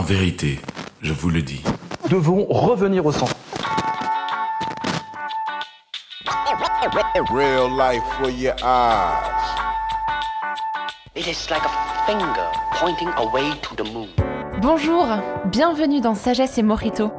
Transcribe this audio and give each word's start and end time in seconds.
En 0.00 0.02
vérité, 0.02 0.58
je 1.02 1.12
vous 1.12 1.28
le 1.28 1.42
dis. 1.42 1.62
devons 2.08 2.46
revenir 2.48 3.04
au 3.04 3.12
centre. 3.12 3.36
Real 7.30 7.68
life 7.76 8.02
for 8.18 8.30
your 8.30 8.54
eyes. 8.64 9.20
It 11.14 11.26
is 11.26 11.50
like 11.50 11.60
a 11.66 12.06
finger 12.06 12.48
pointing 12.78 13.10
away 13.18 13.50
to 13.60 13.74
the 13.76 13.92
moon. 13.92 14.08
Bonjour, 14.62 15.06
bienvenue 15.52 16.00
dans 16.00 16.14
Sagesse 16.14 16.56
et 16.56 16.62
Morito, 16.62 17.10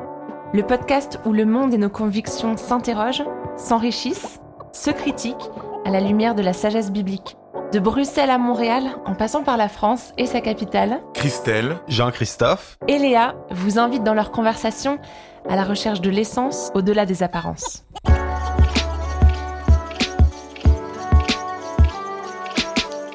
le 0.51 0.63
podcast 0.63 1.19
où 1.25 1.33
le 1.33 1.45
monde 1.45 1.75
et 1.75 1.77
nos 1.77 1.91
convictions 1.91 2.57
s'interrogent, 2.57 3.25
s'enrichissent, 3.57 4.41
se 4.73 4.89
critiquent 4.89 5.51
à 5.85 5.91
la 5.91 5.99
lumière 5.99 6.33
de 6.33 6.41
la 6.41 6.53
sagesse 6.53 6.91
biblique. 6.91 7.37
De 7.71 7.79
Bruxelles 7.79 8.29
à 8.29 8.37
Montréal, 8.37 8.83
en 9.05 9.13
passant 9.15 9.43
par 9.43 9.55
la 9.55 9.69
France 9.69 10.11
et 10.17 10.25
sa 10.25 10.41
capitale, 10.41 10.99
Christelle, 11.13 11.77
Jean-Christophe. 11.87 12.77
et 12.89 12.97
Léa 12.97 13.33
vous 13.49 13.79
invitent 13.79 14.03
dans 14.03 14.13
leur 14.13 14.31
conversation 14.31 14.99
à 15.47 15.55
la 15.55 15.63
recherche 15.63 16.01
de 16.01 16.09
l'essence 16.09 16.69
au-delà 16.75 17.05
des 17.05 17.23
apparences. 17.23 17.85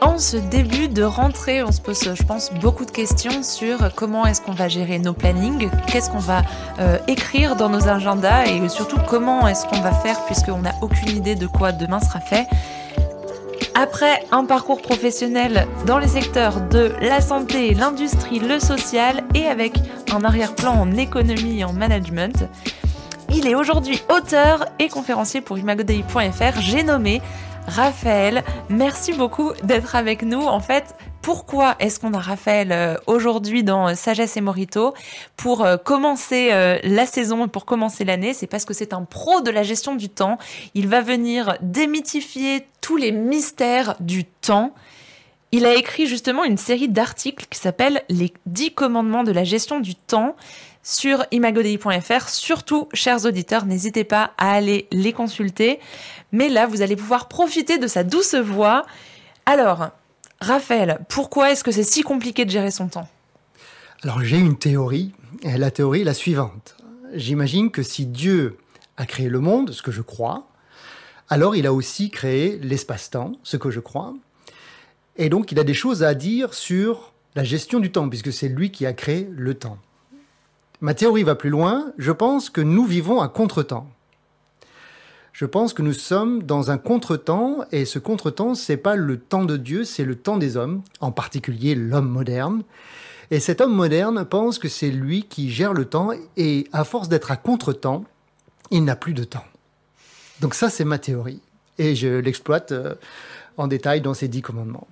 En 0.00 0.16
ce 0.16 0.38
début 0.38 0.88
de 0.88 1.02
rentrée, 1.02 1.62
on 1.62 1.70
se 1.70 1.82
pose, 1.82 2.14
je 2.14 2.22
pense, 2.22 2.50
beaucoup 2.54 2.86
de 2.86 2.90
questions 2.90 3.42
sur 3.42 3.94
comment 3.94 4.24
est-ce 4.24 4.40
qu'on 4.40 4.52
va 4.52 4.68
gérer 4.68 4.98
nos 4.98 5.12
plannings, 5.12 5.68
qu'est-ce 5.86 6.08
qu'on 6.08 6.18
va 6.18 6.40
euh, 6.80 6.96
écrire 7.08 7.56
dans 7.56 7.68
nos 7.68 7.88
agendas 7.88 8.46
et 8.46 8.66
surtout 8.70 8.98
comment 9.06 9.46
est-ce 9.46 9.66
qu'on 9.66 9.80
va 9.82 9.92
faire 9.92 10.24
puisqu'on 10.24 10.60
n'a 10.60 10.72
aucune 10.80 11.10
idée 11.10 11.34
de 11.34 11.46
quoi 11.46 11.72
demain 11.72 12.00
sera 12.00 12.20
fait. 12.20 12.46
Après 13.78 14.24
un 14.30 14.46
parcours 14.46 14.80
professionnel 14.80 15.66
dans 15.84 15.98
les 15.98 16.08
secteurs 16.08 16.62
de 16.62 16.94
la 17.02 17.20
santé, 17.20 17.74
l'industrie, 17.74 18.38
le 18.38 18.58
social 18.58 19.22
et 19.34 19.44
avec 19.44 19.74
un 20.10 20.24
arrière-plan 20.24 20.72
en 20.72 20.92
économie 20.92 21.60
et 21.60 21.64
en 21.64 21.74
management, 21.74 22.48
il 23.28 23.46
est 23.46 23.54
aujourd'hui 23.54 24.00
auteur 24.08 24.64
et 24.78 24.88
conférencier 24.88 25.42
pour 25.42 25.58
imagodei.fr. 25.58 26.58
J'ai 26.58 26.84
nommé 26.84 27.20
Raphaël. 27.66 28.44
Merci 28.70 29.12
beaucoup 29.12 29.52
d'être 29.62 29.94
avec 29.94 30.22
nous. 30.22 30.40
En 30.40 30.60
fait, 30.60 30.96
pourquoi 31.26 31.74
est-ce 31.80 31.98
qu'on 31.98 32.14
a 32.14 32.20
Raphaël 32.20 32.70
euh, 32.70 32.94
aujourd'hui 33.08 33.64
dans 33.64 33.88
euh, 33.88 33.94
Sagesse 33.94 34.36
et 34.36 34.40
Morito 34.40 34.94
pour 35.36 35.64
euh, 35.64 35.76
commencer 35.76 36.50
la 36.84 37.04
saison 37.04 37.46
et 37.46 37.48
pour 37.48 37.64
commencer 37.64 38.04
l'année? 38.04 38.32
C'est 38.32 38.46
parce 38.46 38.64
que 38.64 38.72
c'est 38.72 38.92
un 38.92 39.02
pro 39.02 39.40
de 39.40 39.50
la 39.50 39.64
gestion 39.64 39.96
du 39.96 40.08
temps. 40.08 40.38
Il 40.74 40.86
va 40.86 41.00
venir 41.00 41.58
démythifier 41.62 42.68
tous 42.80 42.96
les 42.96 43.10
mystères 43.10 43.96
du 43.98 44.24
temps. 44.24 44.72
Il 45.50 45.66
a 45.66 45.74
écrit 45.74 46.06
justement 46.06 46.44
une 46.44 46.58
série 46.58 46.88
d'articles 46.88 47.46
qui 47.50 47.58
s'appelle 47.58 48.04
Les 48.08 48.32
10 48.46 48.74
commandements 48.74 49.24
de 49.24 49.32
la 49.32 49.42
gestion 49.42 49.80
du 49.80 49.96
temps 49.96 50.36
sur 50.84 51.26
imagodei.fr. 51.32 52.28
Surtout, 52.28 52.88
chers 52.94 53.26
auditeurs, 53.26 53.66
n'hésitez 53.66 54.04
pas 54.04 54.30
à 54.38 54.52
aller 54.52 54.86
les 54.92 55.12
consulter. 55.12 55.80
Mais 56.30 56.48
là, 56.48 56.68
vous 56.68 56.82
allez 56.82 56.94
pouvoir 56.94 57.26
profiter 57.26 57.78
de 57.78 57.88
sa 57.88 58.04
douce 58.04 58.36
voix. 58.36 58.86
Alors, 59.44 59.90
Raphaël, 60.40 61.00
pourquoi 61.08 61.50
est-ce 61.50 61.64
que 61.64 61.72
c'est 61.72 61.82
si 61.82 62.02
compliqué 62.02 62.44
de 62.44 62.50
gérer 62.50 62.70
son 62.70 62.88
temps? 62.88 63.08
Alors 64.02 64.20
j'ai 64.20 64.38
une 64.38 64.58
théorie, 64.58 65.12
et 65.42 65.56
la 65.56 65.70
théorie 65.70 66.02
est 66.02 66.04
la 66.04 66.14
suivante. 66.14 66.76
J'imagine 67.14 67.70
que 67.70 67.82
si 67.82 68.06
Dieu 68.06 68.58
a 68.96 69.06
créé 69.06 69.28
le 69.28 69.40
monde, 69.40 69.72
ce 69.72 69.82
que 69.82 69.92
je 69.92 70.02
crois, 70.02 70.48
alors 71.28 71.56
il 71.56 71.66
a 71.66 71.72
aussi 71.72 72.10
créé 72.10 72.58
l'espace-temps, 72.62 73.32
ce 73.42 73.56
que 73.56 73.70
je 73.70 73.80
crois, 73.80 74.14
et 75.16 75.28
donc 75.28 75.52
il 75.52 75.58
a 75.58 75.64
des 75.64 75.74
choses 75.74 76.02
à 76.02 76.14
dire 76.14 76.52
sur 76.52 77.12
la 77.34 77.44
gestion 77.44 77.80
du 77.80 77.90
temps, 77.90 78.08
puisque 78.08 78.32
c'est 78.32 78.48
lui 78.48 78.70
qui 78.70 78.86
a 78.86 78.92
créé 78.92 79.28
le 79.32 79.54
temps. 79.54 79.78
Ma 80.80 80.92
théorie 80.92 81.22
va 81.22 81.34
plus 81.34 81.50
loin, 81.50 81.92
je 81.96 82.12
pense 82.12 82.50
que 82.50 82.60
nous 82.60 82.84
vivons 82.84 83.22
un 83.22 83.28
contretemps. 83.28 83.88
Je 85.36 85.44
pense 85.44 85.74
que 85.74 85.82
nous 85.82 85.92
sommes 85.92 86.44
dans 86.44 86.70
un 86.70 86.78
contretemps, 86.78 87.58
et 87.70 87.84
ce 87.84 87.98
contretemps, 87.98 88.54
c'est 88.54 88.78
pas 88.78 88.96
le 88.96 89.18
temps 89.18 89.44
de 89.44 89.58
Dieu, 89.58 89.84
c'est 89.84 90.06
le 90.06 90.16
temps 90.16 90.38
des 90.38 90.56
hommes, 90.56 90.80
en 91.00 91.12
particulier 91.12 91.74
l'homme 91.74 92.08
moderne. 92.08 92.62
Et 93.30 93.38
cet 93.38 93.60
homme 93.60 93.74
moderne 93.74 94.24
pense 94.24 94.58
que 94.58 94.70
c'est 94.70 94.88
lui 94.90 95.24
qui 95.24 95.50
gère 95.50 95.74
le 95.74 95.84
temps, 95.84 96.12
et 96.38 96.66
à 96.72 96.84
force 96.84 97.10
d'être 97.10 97.30
à 97.30 97.36
contretemps, 97.36 98.06
il 98.70 98.84
n'a 98.84 98.96
plus 98.96 99.12
de 99.12 99.24
temps. 99.24 99.44
Donc 100.40 100.54
ça, 100.54 100.70
c'est 100.70 100.86
ma 100.86 100.98
théorie. 100.98 101.42
Et 101.76 101.94
je 101.94 102.08
l'exploite 102.08 102.72
euh, 102.72 102.94
en 103.58 103.66
détail 103.66 104.00
dans 104.00 104.14
ces 104.14 104.28
dix 104.28 104.40
commandements. 104.40 104.88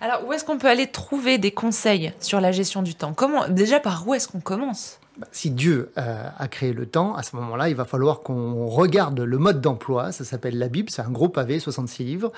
Alors, 0.00 0.26
où 0.26 0.32
est-ce 0.32 0.44
qu'on 0.44 0.58
peut 0.58 0.68
aller 0.68 0.86
trouver 0.86 1.38
des 1.38 1.50
conseils 1.50 2.12
sur 2.20 2.40
la 2.40 2.52
gestion 2.52 2.82
du 2.82 2.94
temps? 2.94 3.12
Comment 3.14 3.48
Déjà, 3.48 3.80
par 3.80 4.06
où 4.06 4.14
est-ce 4.14 4.28
qu'on 4.28 4.40
commence? 4.40 5.00
Bah, 5.16 5.26
Si 5.32 5.50
Dieu 5.50 5.90
euh, 5.98 6.28
a 6.38 6.48
créé 6.48 6.72
le 6.72 6.86
temps, 6.86 7.16
à 7.16 7.24
ce 7.24 7.34
moment-là, 7.36 7.68
il 7.68 7.74
va 7.74 7.84
falloir 7.84 8.20
qu'on 8.20 8.66
regarde 8.68 9.18
le 9.18 9.38
mode 9.38 9.60
d'emploi. 9.60 10.12
Ça 10.12 10.24
s'appelle 10.24 10.56
la 10.56 10.68
Bible, 10.68 10.90
c'est 10.90 11.02
un 11.02 11.10
gros 11.10 11.28
pavé, 11.28 11.58
66 11.58 12.04
livres. 12.04 12.32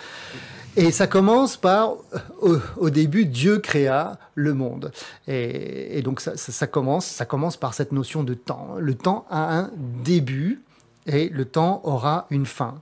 Et 0.76 0.91
ça 0.91 1.06
commence 1.06 1.59
par, 1.59 1.97
euh, 2.43 2.60
au, 2.78 2.88
début, 2.88 3.26
Dieu 3.26 3.59
créa 3.59 4.19
le 4.34 4.54
monde. 4.54 4.92
Et, 5.28 6.00
donc 6.03 6.21
ça 6.21 6.66
commence, 6.66 7.04
ça 7.04 7.27
commence 7.27 7.59
par 7.59 7.75
cette 7.75 7.92
notion 7.92 8.22
de 8.22 8.34
temps. 8.34 8.77
Le 8.78 8.94
temps 8.94 9.27
a 9.28 9.59
un 9.59 9.71
début 10.03 10.62
et 11.06 11.28
le 11.28 11.44
temps 11.44 11.82
aura 11.84 12.27
une 12.31 12.47
fin. 12.47 12.81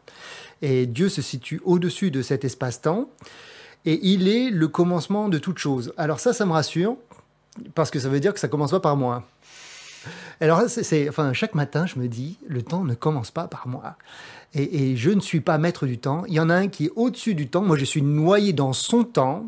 Et 0.62 0.86
Dieu 0.86 1.08
se 1.08 1.22
situe 1.22 1.60
au-dessus 1.64 2.10
de 2.10 2.22
cet 2.22 2.44
espace-temps. 2.44 3.08
Et 3.84 4.00
il 4.02 4.28
est 4.28 4.50
le 4.50 4.68
commencement 4.68 5.28
de 5.28 5.38
toute 5.38 5.58
chose. 5.58 5.92
Alors 5.96 6.20
ça, 6.20 6.32
ça 6.32 6.46
me 6.46 6.52
rassure, 6.52 6.96
parce 7.74 7.90
que 7.90 7.98
ça 7.98 8.08
veut 8.08 8.20
dire 8.20 8.34
que 8.34 8.40
ça 8.40 8.48
commence 8.48 8.70
pas 8.70 8.80
par 8.80 8.96
moi. 8.96 9.24
Alors, 10.40 10.62
enfin, 11.08 11.32
chaque 11.32 11.54
matin, 11.54 11.86
je 11.86 11.98
me 11.98 12.06
dis, 12.06 12.38
le 12.46 12.62
temps 12.62 12.84
ne 12.84 12.94
commence 12.94 13.30
pas 13.30 13.48
par 13.48 13.66
moi. 13.66 13.96
Et, 14.54 14.96
je 14.96 15.10
ne 15.10 15.20
suis 15.20 15.40
pas 15.40 15.58
maître 15.58 15.86
du 15.86 15.98
temps. 15.98 16.24
Il 16.26 16.34
y 16.34 16.40
en 16.40 16.48
a 16.48 16.54
un 16.54 16.68
qui 16.68 16.86
est 16.86 16.92
au-dessus 16.96 17.34
du 17.34 17.48
temps. 17.48 17.62
Moi, 17.62 17.76
je 17.76 17.84
suis 17.84 18.02
noyé 18.02 18.52
dans 18.52 18.72
son 18.72 19.04
temps. 19.04 19.46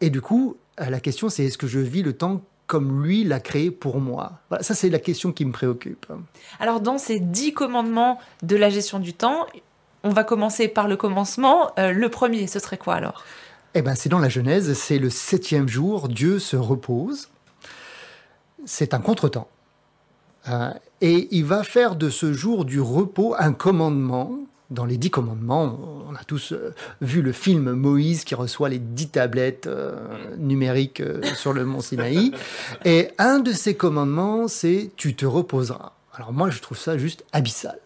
Et 0.00 0.10
du 0.10 0.20
coup, 0.20 0.56
euh, 0.80 0.90
la 0.90 1.00
question, 1.00 1.28
c'est 1.28 1.44
est-ce 1.44 1.58
que 1.58 1.66
je 1.66 1.78
vis 1.78 2.02
le 2.02 2.12
temps 2.14 2.42
comme 2.66 3.04
lui 3.04 3.22
l'a 3.22 3.38
créé 3.38 3.70
pour 3.70 4.00
moi? 4.00 4.40
Ça, 4.60 4.74
c'est 4.74 4.88
la 4.88 4.98
question 4.98 5.30
qui 5.30 5.44
me 5.44 5.52
préoccupe. 5.52 6.06
Alors, 6.58 6.80
dans 6.80 6.98
ces 6.98 7.20
dix 7.20 7.52
commandements 7.52 8.18
de 8.42 8.56
la 8.56 8.70
gestion 8.70 8.98
du 8.98 9.12
temps, 9.12 9.46
on 10.04 10.10
va 10.10 10.24
commencer 10.24 10.68
par 10.68 10.88
le 10.88 10.96
commencement. 10.96 11.72
Euh, 11.78 11.92
le 11.92 12.08
premier, 12.08 12.46
ce 12.46 12.58
serait 12.58 12.78
quoi 12.78 12.94
alors? 12.94 13.24
Eh 13.74 13.82
ben, 13.82 13.94
c'est 13.94 14.08
dans 14.08 14.18
la 14.18 14.28
Genèse, 14.28 14.72
c'est 14.74 14.98
le 14.98 15.10
septième 15.10 15.68
jour, 15.68 16.08
Dieu 16.08 16.38
se 16.38 16.56
repose. 16.56 17.28
C'est 18.64 18.94
un 18.94 18.98
contretemps. 18.98 19.48
Euh, 20.48 20.70
et 21.00 21.28
il 21.30 21.44
va 21.44 21.62
faire 21.62 21.96
de 21.96 22.10
ce 22.10 22.32
jour 22.32 22.64
du 22.64 22.80
repos 22.80 23.34
un 23.38 23.52
commandement. 23.52 24.38
Dans 24.70 24.86
les 24.86 24.96
dix 24.96 25.10
commandements, 25.10 25.78
on 26.08 26.14
a 26.14 26.24
tous 26.24 26.52
euh, 26.52 26.74
vu 27.02 27.20
le 27.20 27.32
film 27.32 27.72
Moïse 27.72 28.24
qui 28.24 28.34
reçoit 28.34 28.70
les 28.70 28.78
dix 28.78 29.08
tablettes 29.08 29.68
numériques 30.38 31.02
sur 31.36 31.52
le 31.52 31.66
mont 31.66 31.82
Sinaï. 31.82 32.32
Et 32.86 33.10
un 33.18 33.38
de 33.40 33.52
ces 33.52 33.74
commandements, 33.74 34.48
c'est 34.48 34.90
tu 34.96 35.14
te 35.14 35.26
reposeras. 35.26 35.92
Alors 36.14 36.32
moi, 36.32 36.48
je 36.48 36.60
trouve 36.60 36.78
ça 36.78 36.96
juste 36.96 37.22
abyssal. 37.32 37.78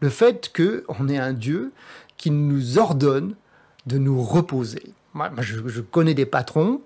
Le 0.00 0.08
fait 0.08 0.52
qu'on 0.54 1.08
ait 1.08 1.18
un 1.18 1.32
Dieu 1.32 1.72
qui 2.16 2.30
nous 2.30 2.78
ordonne 2.78 3.34
de 3.86 3.98
nous 3.98 4.22
reposer. 4.22 4.92
Moi, 5.14 5.30
je, 5.40 5.66
je 5.66 5.80
connais 5.80 6.14
des 6.14 6.26
patrons, 6.26 6.80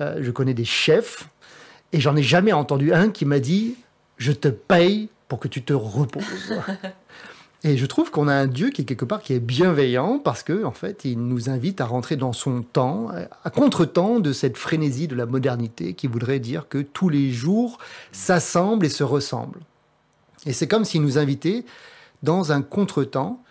euh, 0.00 0.18
je 0.20 0.30
connais 0.30 0.54
des 0.54 0.64
chefs, 0.64 1.28
et 1.92 2.00
j'en 2.00 2.16
ai 2.16 2.22
jamais 2.22 2.52
entendu 2.52 2.92
un 2.92 3.10
qui 3.10 3.24
m'a 3.24 3.40
dit 3.40 3.76
je 4.16 4.32
te 4.32 4.48
paye 4.48 5.08
pour 5.28 5.40
que 5.40 5.48
tu 5.48 5.62
te 5.62 5.72
reposes. 5.72 6.54
et 7.64 7.76
je 7.76 7.86
trouve 7.86 8.10
qu'on 8.10 8.28
a 8.28 8.34
un 8.34 8.46
Dieu 8.46 8.70
qui 8.70 8.82
est 8.82 8.84
quelque 8.84 9.04
part 9.04 9.22
qui 9.22 9.32
est 9.32 9.40
bienveillant 9.40 10.18
parce 10.18 10.42
que 10.42 10.64
en 10.64 10.72
fait, 10.72 11.04
il 11.04 11.18
nous 11.18 11.50
invite 11.50 11.80
à 11.80 11.86
rentrer 11.86 12.16
dans 12.16 12.32
son 12.32 12.62
temps, 12.62 13.08
à 13.44 13.50
contre-temps 13.50 14.20
de 14.20 14.32
cette 14.32 14.56
frénésie 14.56 15.08
de 15.08 15.16
la 15.16 15.26
modernité 15.26 15.94
qui 15.94 16.06
voudrait 16.06 16.38
dire 16.38 16.68
que 16.68 16.78
tous 16.78 17.08
les 17.08 17.32
jours 17.32 17.78
s'assemblent 18.12 18.86
et 18.86 18.90
se 18.90 19.04
ressemblent. 19.04 19.60
Et 20.46 20.52
c'est 20.52 20.68
comme 20.68 20.84
s'il 20.84 21.02
nous 21.02 21.18
invitait 21.18 21.64
dans 22.22 22.52
un 22.52 22.62
contretemps 22.62 23.42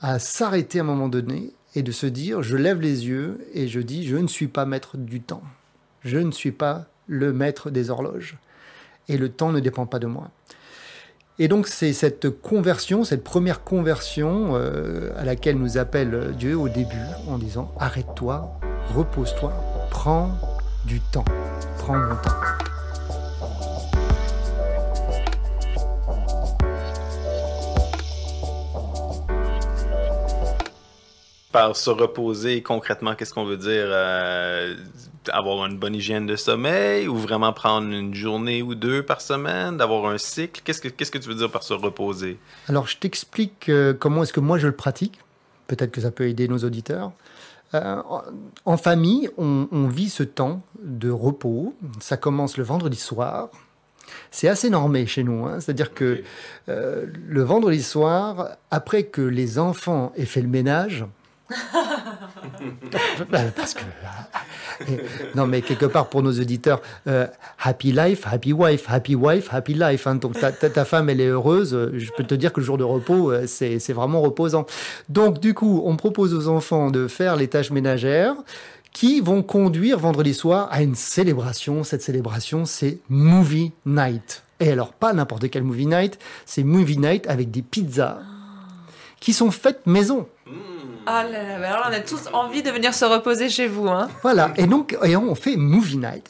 à 0.00 0.18
s'arrêter 0.18 0.78
à 0.78 0.82
un 0.82 0.86
moment 0.86 1.08
donné 1.08 1.52
et 1.74 1.82
de 1.82 1.92
se 1.92 2.06
dire 2.06 2.42
je 2.42 2.56
lève 2.56 2.80
les 2.80 3.06
yeux 3.06 3.46
et 3.52 3.68
je 3.68 3.80
dis 3.80 4.06
je 4.06 4.16
ne 4.16 4.26
suis 4.26 4.48
pas 4.48 4.64
maître 4.64 4.96
du 4.96 5.20
temps. 5.20 5.42
Je 6.02 6.18
ne 6.18 6.30
suis 6.30 6.52
pas 6.52 6.86
le 7.06 7.32
maître 7.32 7.70
des 7.70 7.90
horloges. 7.90 8.36
Et 9.08 9.18
le 9.18 9.28
temps 9.28 9.52
ne 9.52 9.60
dépend 9.60 9.86
pas 9.86 9.98
de 9.98 10.06
moi. 10.06 10.30
Et 11.38 11.48
donc 11.48 11.68
c'est 11.68 11.92
cette 11.92 12.30
conversion, 12.30 13.04
cette 13.04 13.22
première 13.22 13.62
conversion 13.62 14.52
euh, 14.54 15.10
à 15.16 15.24
laquelle 15.24 15.58
nous 15.58 15.76
appelle 15.76 16.34
Dieu 16.38 16.56
au 16.56 16.68
début 16.68 16.96
en 17.28 17.36
disant 17.36 17.72
arrête-toi, 17.78 18.58
repose-toi, 18.94 19.52
prends 19.90 20.30
du 20.86 21.00
temps, 21.00 21.26
prends 21.78 21.98
mon 21.98 22.16
temps. 22.16 22.65
Par 31.56 31.74
se 31.74 31.88
reposer, 31.88 32.62
concrètement, 32.62 33.14
qu'est-ce 33.14 33.32
qu'on 33.32 33.46
veut 33.46 33.56
dire 33.56 33.86
euh, 33.88 34.74
avoir 35.32 35.64
une 35.64 35.78
bonne 35.78 35.94
hygiène 35.94 36.26
de 36.26 36.36
sommeil 36.36 37.08
ou 37.08 37.16
vraiment 37.16 37.50
prendre 37.54 37.90
une 37.90 38.14
journée 38.14 38.60
ou 38.60 38.74
deux 38.74 39.02
par 39.02 39.22
semaine, 39.22 39.78
d'avoir 39.78 40.04
un 40.10 40.18
cycle? 40.18 40.60
Qu'est-ce 40.62 40.82
que, 40.82 40.88
qu'est-ce 40.88 41.10
que 41.10 41.16
tu 41.16 41.30
veux 41.30 41.34
dire 41.34 41.50
par 41.50 41.62
se 41.62 41.72
reposer? 41.72 42.38
Alors, 42.68 42.86
je 42.88 42.98
t'explique 42.98 43.70
euh, 43.70 43.94
comment 43.94 44.22
est-ce 44.22 44.34
que 44.34 44.40
moi 44.40 44.58
je 44.58 44.66
le 44.66 44.74
pratique. 44.74 45.18
Peut-être 45.66 45.92
que 45.92 46.02
ça 46.02 46.10
peut 46.10 46.28
aider 46.28 46.46
nos 46.46 46.58
auditeurs. 46.58 47.12
Euh, 47.72 48.02
en, 48.66 48.76
famille, 48.76 49.30
on, 49.38 49.66
on 49.72 49.88
vit 49.88 50.10
ce 50.10 50.24
temps 50.24 50.60
de 50.82 51.08
repos. 51.08 51.74
Ça 52.00 52.18
commence 52.18 52.58
le 52.58 52.64
vendredi 52.64 52.98
soir. 52.98 53.48
C'est 54.30 54.48
assez 54.48 54.68
normé 54.68 55.06
chez 55.06 55.24
nous. 55.24 55.46
hein. 55.46 55.58
C'est-à-dire 55.60 55.94
que 55.94 56.22
euh, 56.68 57.06
le 57.26 57.42
vendredi 57.42 57.82
soir, 57.82 58.50
après 58.70 59.04
que 59.04 59.22
les 59.22 59.58
enfants 59.58 60.12
aient 60.16 60.26
fait 60.26 60.42
le 60.42 60.48
ménage, 60.48 61.06
parce 63.30 63.74
que 63.74 63.80
euh, 64.88 64.96
non 65.34 65.46
mais 65.46 65.62
quelque 65.62 65.86
part 65.86 66.08
pour 66.08 66.22
nos 66.22 66.32
auditeurs 66.32 66.82
euh, 67.06 67.26
happy 67.62 67.92
life 67.92 68.26
happy 68.26 68.52
wife 68.52 68.84
happy 68.88 69.14
wife 69.14 69.48
happy 69.52 69.74
life 69.74 70.06
hein. 70.06 70.16
donc 70.16 70.38
ta, 70.38 70.50
ta- 70.52 70.84
femme 70.84 71.08
elle 71.08 71.20
est 71.20 71.28
heureuse 71.28 71.74
euh, 71.74 71.92
je 71.96 72.10
peux 72.16 72.24
te 72.24 72.34
dire 72.34 72.52
que 72.52 72.60
le 72.60 72.66
jour 72.66 72.78
de 72.78 72.84
repos 72.84 73.30
euh, 73.30 73.46
c'est 73.46 73.92
vraiment 73.92 74.20
reposant. 74.20 74.66
Donc 75.08 75.40
du 75.40 75.54
coup 75.54 75.82
on 75.84 75.96
propose 75.96 76.34
aux 76.34 76.48
enfants 76.48 76.90
de 76.90 77.08
faire 77.08 77.36
les 77.36 77.48
tâches 77.48 77.70
ménagères 77.70 78.34
qui 78.92 79.20
vont 79.20 79.42
conduire 79.42 79.98
vendredi 79.98 80.34
soir 80.34 80.68
à 80.70 80.82
une 80.82 80.94
célébration. 80.94 81.84
Cette 81.84 82.02
célébration 82.02 82.64
c'est 82.64 82.98
movie 83.08 83.72
night. 83.84 84.42
Et 84.60 84.72
alors 84.72 84.92
pas 84.92 85.12
n'importe 85.12 85.48
quel 85.50 85.62
movie 85.62 85.86
night 85.86 86.18
c'est 86.44 86.64
movie 86.64 86.98
night 86.98 87.26
avec 87.28 87.50
des 87.50 87.62
pizzas 87.62 88.18
qui 89.20 89.32
sont 89.32 89.50
faites 89.50 89.86
maison 89.86 90.28
Ah 91.06 91.24
là 91.24 91.58
là, 91.58 91.72
alors 91.72 91.86
on 91.88 91.92
a 91.92 92.00
tous 92.00 92.28
envie 92.32 92.62
de 92.62 92.70
venir 92.70 92.92
se 92.92 93.04
reposer 93.04 93.48
chez 93.48 93.66
vous. 93.68 93.88
Hein. 93.88 94.08
Voilà, 94.22 94.52
et 94.56 94.66
donc 94.66 94.96
et 95.04 95.16
on 95.16 95.34
fait 95.34 95.56
Movie 95.56 95.98
Night. 95.98 96.28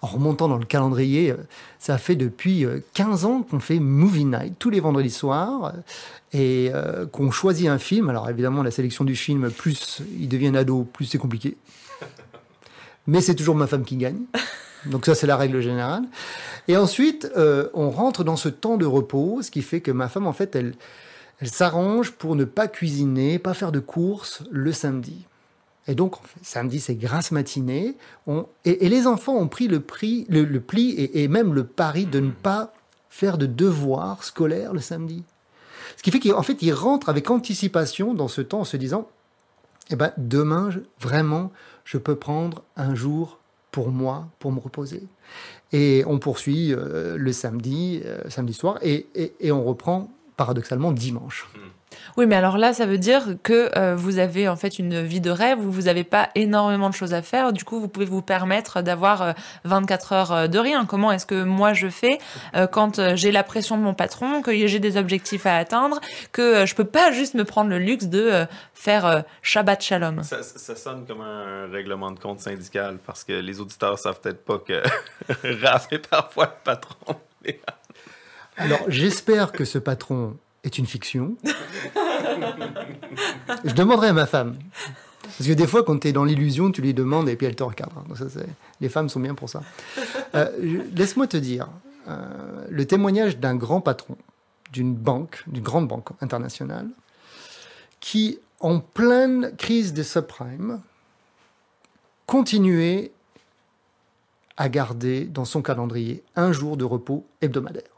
En 0.00 0.06
remontant 0.06 0.48
dans 0.48 0.58
le 0.58 0.66
calendrier, 0.66 1.30
euh, 1.30 1.36
ça 1.78 1.96
fait 1.96 2.16
depuis 2.16 2.64
euh, 2.64 2.80
15 2.94 3.24
ans 3.24 3.42
qu'on 3.42 3.60
fait 3.60 3.78
Movie 3.78 4.26
Night 4.26 4.54
tous 4.58 4.70
les 4.70 4.80
vendredis 4.80 5.10
soirs 5.10 5.72
euh, 5.74 5.78
et 6.34 6.70
euh, 6.74 7.06
qu'on 7.06 7.30
choisit 7.30 7.68
un 7.68 7.78
film. 7.78 8.10
Alors 8.10 8.28
évidemment, 8.28 8.62
la 8.62 8.70
sélection 8.70 9.04
du 9.04 9.16
film, 9.16 9.50
plus 9.50 10.02
il 10.18 10.28
devient 10.28 10.54
ado, 10.56 10.84
plus 10.92 11.06
c'est 11.06 11.18
compliqué. 11.18 11.56
Mais 13.06 13.20
c'est 13.20 13.34
toujours 13.34 13.54
ma 13.54 13.66
femme 13.66 13.84
qui 13.84 13.96
gagne. 13.96 14.20
Donc 14.86 15.06
ça, 15.06 15.14
c'est 15.14 15.26
la 15.26 15.36
règle 15.36 15.60
générale. 15.60 16.04
Et 16.68 16.76
ensuite, 16.76 17.30
euh, 17.36 17.68
on 17.74 17.90
rentre 17.90 18.24
dans 18.24 18.36
ce 18.36 18.48
temps 18.48 18.76
de 18.76 18.86
repos, 18.86 19.40
ce 19.42 19.50
qui 19.50 19.62
fait 19.62 19.80
que 19.80 19.90
ma 19.90 20.08
femme, 20.08 20.26
en 20.26 20.32
fait, 20.32 20.56
elle, 20.56 20.74
elle 21.40 21.50
s'arrange 21.50 22.12
pour 22.12 22.36
ne 22.36 22.44
pas 22.44 22.68
cuisiner, 22.68 23.38
pas 23.38 23.54
faire 23.54 23.72
de 23.72 23.80
courses 23.80 24.42
le 24.50 24.72
samedi. 24.72 25.26
Et 25.86 25.94
donc, 25.94 26.16
samedi, 26.42 26.80
c'est 26.80 26.94
grasse 26.94 27.30
matinée. 27.30 27.96
Et, 28.64 28.88
les 28.88 29.06
enfants 29.06 29.34
ont 29.34 29.48
pris 29.48 29.68
le, 29.68 29.80
prix, 29.80 30.26
le, 30.28 30.58
pli 30.60 30.94
et, 31.12 31.28
même 31.28 31.52
le 31.52 31.64
pari 31.64 32.06
de 32.06 32.20
ne 32.20 32.30
pas 32.30 32.72
faire 33.10 33.36
de 33.36 33.46
devoirs 33.46 34.24
scolaires 34.24 34.72
le 34.72 34.80
samedi. 34.80 35.22
Ce 35.96 36.02
qui 36.02 36.10
fait 36.10 36.20
qu'en 36.20 36.42
fait, 36.42 36.62
ils 36.62 36.72
rentrent 36.72 37.08
avec 37.08 37.30
anticipation 37.30 38.14
dans 38.14 38.28
ce 38.28 38.40
temps 38.40 38.60
en 38.60 38.64
se 38.64 38.76
disant, 38.76 39.08
eh 39.90 39.96
ben, 39.96 40.12
demain, 40.16 40.70
vraiment, 40.98 41.52
je 41.84 41.98
peux 41.98 42.16
prendre 42.16 42.62
un 42.76 42.94
jour 42.94 43.38
pour 43.70 43.90
moi, 43.90 44.28
pour 44.38 44.52
me 44.52 44.60
reposer. 44.60 45.02
Et 45.72 46.04
on 46.06 46.18
poursuit 46.18 46.72
euh, 46.72 47.18
le 47.18 47.32
samedi, 47.32 48.00
euh, 48.04 48.30
samedi 48.30 48.54
soir, 48.54 48.78
et 48.82 49.52
on 49.52 49.62
reprend 49.62 50.10
paradoxalement 50.36 50.92
dimanche. 50.92 51.46
Oui, 52.16 52.26
mais 52.26 52.36
alors 52.36 52.58
là, 52.58 52.72
ça 52.72 52.86
veut 52.86 52.98
dire 52.98 53.36
que 53.42 53.76
euh, 53.76 53.96
vous 53.96 54.18
avez 54.18 54.48
en 54.48 54.56
fait 54.56 54.78
une 54.78 55.02
vie 55.02 55.20
de 55.20 55.30
rêve 55.30 55.58
où 55.58 55.70
vous 55.70 55.82
n'avez 55.82 56.04
pas 56.04 56.30
énormément 56.34 56.88
de 56.88 56.94
choses 56.94 57.14
à 57.14 57.22
faire. 57.22 57.52
Du 57.52 57.64
coup, 57.64 57.80
vous 57.80 57.88
pouvez 57.88 58.06
vous 58.06 58.22
permettre 58.22 58.82
d'avoir 58.82 59.22
euh, 59.22 59.32
24 59.64 60.12
heures 60.12 60.32
euh, 60.32 60.46
de 60.46 60.58
rien. 60.58 60.86
Comment 60.86 61.12
est-ce 61.12 61.26
que 61.26 61.42
moi 61.42 61.72
je 61.72 61.88
fais 61.88 62.18
euh, 62.54 62.66
quand 62.66 63.16
j'ai 63.16 63.32
la 63.32 63.42
pression 63.42 63.76
de 63.76 63.82
mon 63.82 63.94
patron, 63.94 64.42
que 64.42 64.66
j'ai 64.66 64.78
des 64.78 64.96
objectifs 64.96 65.46
à 65.46 65.56
atteindre, 65.56 66.00
que 66.32 66.42
euh, 66.42 66.66
je 66.66 66.74
peux 66.74 66.84
pas 66.84 67.12
juste 67.12 67.34
me 67.34 67.44
prendre 67.44 67.70
le 67.70 67.78
luxe 67.78 68.06
de 68.06 68.20
euh, 68.20 68.46
faire 68.74 69.06
euh, 69.06 69.20
Shabbat 69.42 69.82
Shalom? 69.82 70.22
Ça, 70.22 70.42
ça 70.42 70.76
sonne 70.76 71.06
comme 71.06 71.20
un 71.20 71.70
règlement 71.70 72.10
de 72.10 72.18
compte 72.18 72.40
syndical 72.40 72.98
parce 73.04 73.24
que 73.24 73.32
les 73.32 73.60
auditeurs 73.60 73.98
savent 73.98 74.20
peut-être 74.20 74.44
pas 74.44 74.58
que 74.58 74.82
Raph 75.62 75.88
est 75.92 76.08
parfois 76.08 76.46
le 76.46 76.64
patron. 76.64 77.16
Alors, 78.56 78.80
j'espère 78.88 79.52
que 79.52 79.64
ce 79.64 79.78
patron 79.78 80.36
est 80.62 80.78
une 80.78 80.86
fiction. 80.86 81.36
Je 83.64 83.72
demanderai 83.74 84.08
à 84.08 84.12
ma 84.12 84.26
femme. 84.26 84.56
Parce 85.22 85.48
que 85.48 85.52
des 85.52 85.66
fois, 85.66 85.82
quand 85.82 85.98
tu 85.98 86.08
es 86.08 86.12
dans 86.12 86.24
l'illusion, 86.24 86.70
tu 86.70 86.82
lui 86.82 86.94
demandes 86.94 87.28
et 87.28 87.36
puis 87.36 87.46
elle 87.46 87.56
te 87.56 87.62
recadre. 87.62 88.04
Les 88.80 88.88
femmes 88.88 89.08
sont 89.08 89.20
bien 89.20 89.34
pour 89.34 89.48
ça. 89.48 89.62
Euh, 90.34 90.82
Laisse-moi 90.94 91.26
te 91.26 91.36
dire, 91.36 91.68
euh, 92.08 92.66
le 92.68 92.86
témoignage 92.86 93.38
d'un 93.38 93.56
grand 93.56 93.80
patron 93.80 94.16
d'une 94.72 94.94
banque, 94.94 95.44
d'une 95.46 95.62
grande 95.62 95.86
banque 95.86 96.08
internationale, 96.20 96.88
qui, 98.00 98.38
en 98.60 98.80
pleine 98.80 99.54
crise 99.56 99.92
des 99.92 100.02
subprimes, 100.02 100.80
continuait 102.26 103.12
à 104.56 104.68
garder 104.68 105.24
dans 105.24 105.44
son 105.44 105.62
calendrier 105.62 106.22
un 106.36 106.52
jour 106.52 106.76
de 106.76 106.84
repos 106.84 107.24
hebdomadaire 107.40 107.93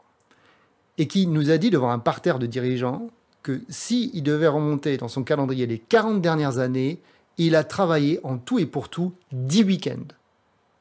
et 0.97 1.07
qui 1.07 1.27
nous 1.27 1.49
a 1.49 1.57
dit 1.57 1.69
devant 1.69 1.91
un 1.91 1.99
parterre 1.99 2.39
de 2.39 2.45
dirigeants 2.45 3.09
que 3.43 3.61
s'il 3.69 4.23
devait 4.23 4.47
remonter 4.47 4.97
dans 4.97 5.07
son 5.07 5.23
calendrier 5.23 5.67
les 5.67 5.79
40 5.79 6.21
dernières 6.21 6.57
années, 6.57 7.01
il 7.37 7.55
a 7.55 7.63
travaillé 7.63 8.19
en 8.23 8.37
tout 8.37 8.59
et 8.59 8.65
pour 8.65 8.89
tout 8.89 9.13
10 9.31 9.63
week-ends 9.63 10.13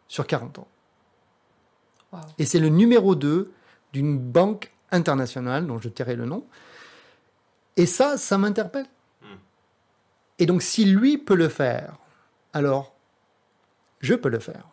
sur 0.08 0.26
40 0.26 0.60
ans. 0.60 0.68
Wow. 2.12 2.20
Et 2.38 2.46
c'est 2.46 2.58
le 2.58 2.68
numéro 2.68 3.14
2 3.14 3.52
d'une 3.92 4.18
banque 4.18 4.72
internationale, 4.90 5.66
dont 5.66 5.78
je 5.78 5.88
tairai 5.88 6.16
le 6.16 6.24
nom. 6.24 6.44
Et 7.76 7.86
ça, 7.86 8.16
ça 8.16 8.38
m'interpelle. 8.38 8.86
Et 10.38 10.46
donc, 10.46 10.62
si 10.62 10.84
lui 10.84 11.18
peut 11.18 11.34
le 11.34 11.48
faire, 11.48 11.96
alors 12.52 12.94
je 14.00 14.14
peux 14.14 14.28
le 14.28 14.38
faire. 14.38 14.68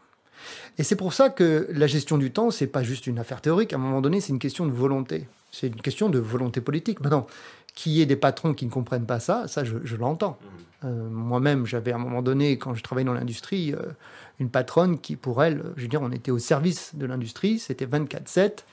Et 0.78 0.84
c'est 0.84 0.96
pour 0.96 1.14
ça 1.14 1.30
que 1.30 1.68
la 1.72 1.88
gestion 1.88 2.18
du 2.18 2.32
temps, 2.32 2.52
c'est 2.52 2.68
pas 2.68 2.84
juste 2.84 3.08
une 3.08 3.20
affaire 3.20 3.42
théorique. 3.42 3.74
À 3.74 3.76
un 3.76 3.80
moment 3.80 4.02
donné, 4.02 4.22
c'est 4.22 4.34
une 4.34 4.40
question 4.40 4.66
de 4.66 4.72
volonté. 4.72 5.28
C'est 5.52 5.68
une 5.68 5.82
question 5.82 6.10
de 6.10 6.20
volonté 6.20 6.62
politique. 6.62 7.00
Maintenant, 7.02 7.28
qu'il 7.76 7.94
y 7.94 8.02
ait 8.02 8.06
des 8.06 8.16
patrons 8.16 8.54
qui 8.54 8.66
ne 8.66 8.72
comprennent 8.72 9.06
pas 9.06 9.20
ça, 9.20 9.48
ça, 9.48 9.64
je, 9.64 9.78
je 9.84 9.96
l'entends. 9.96 10.38
Euh, 10.84 11.10
Moi-même, 11.10 11.66
j'avais 11.66 11.92
à 11.92 11.96
un 11.96 12.00
moment 12.00 12.22
donné, 12.22 12.58
quand 12.58 12.74
je 12.74 12.84
travaillais 12.84 13.06
dans 13.06 13.14
l'industrie, 13.14 13.74
euh, 13.74 13.92
une 14.40 14.50
patronne 14.50 15.00
qui, 15.00 15.16
pour 15.16 15.44
elle, 15.44 15.64
je 15.76 15.84
veux 15.84 15.88
dire, 15.88 16.02
on 16.02 16.12
était 16.12 16.32
au 16.32 16.40
service 16.40 16.96
de 16.96 17.06
l'industrie, 17.06 17.60
c'était 17.60 17.86
24-7. 17.86 18.64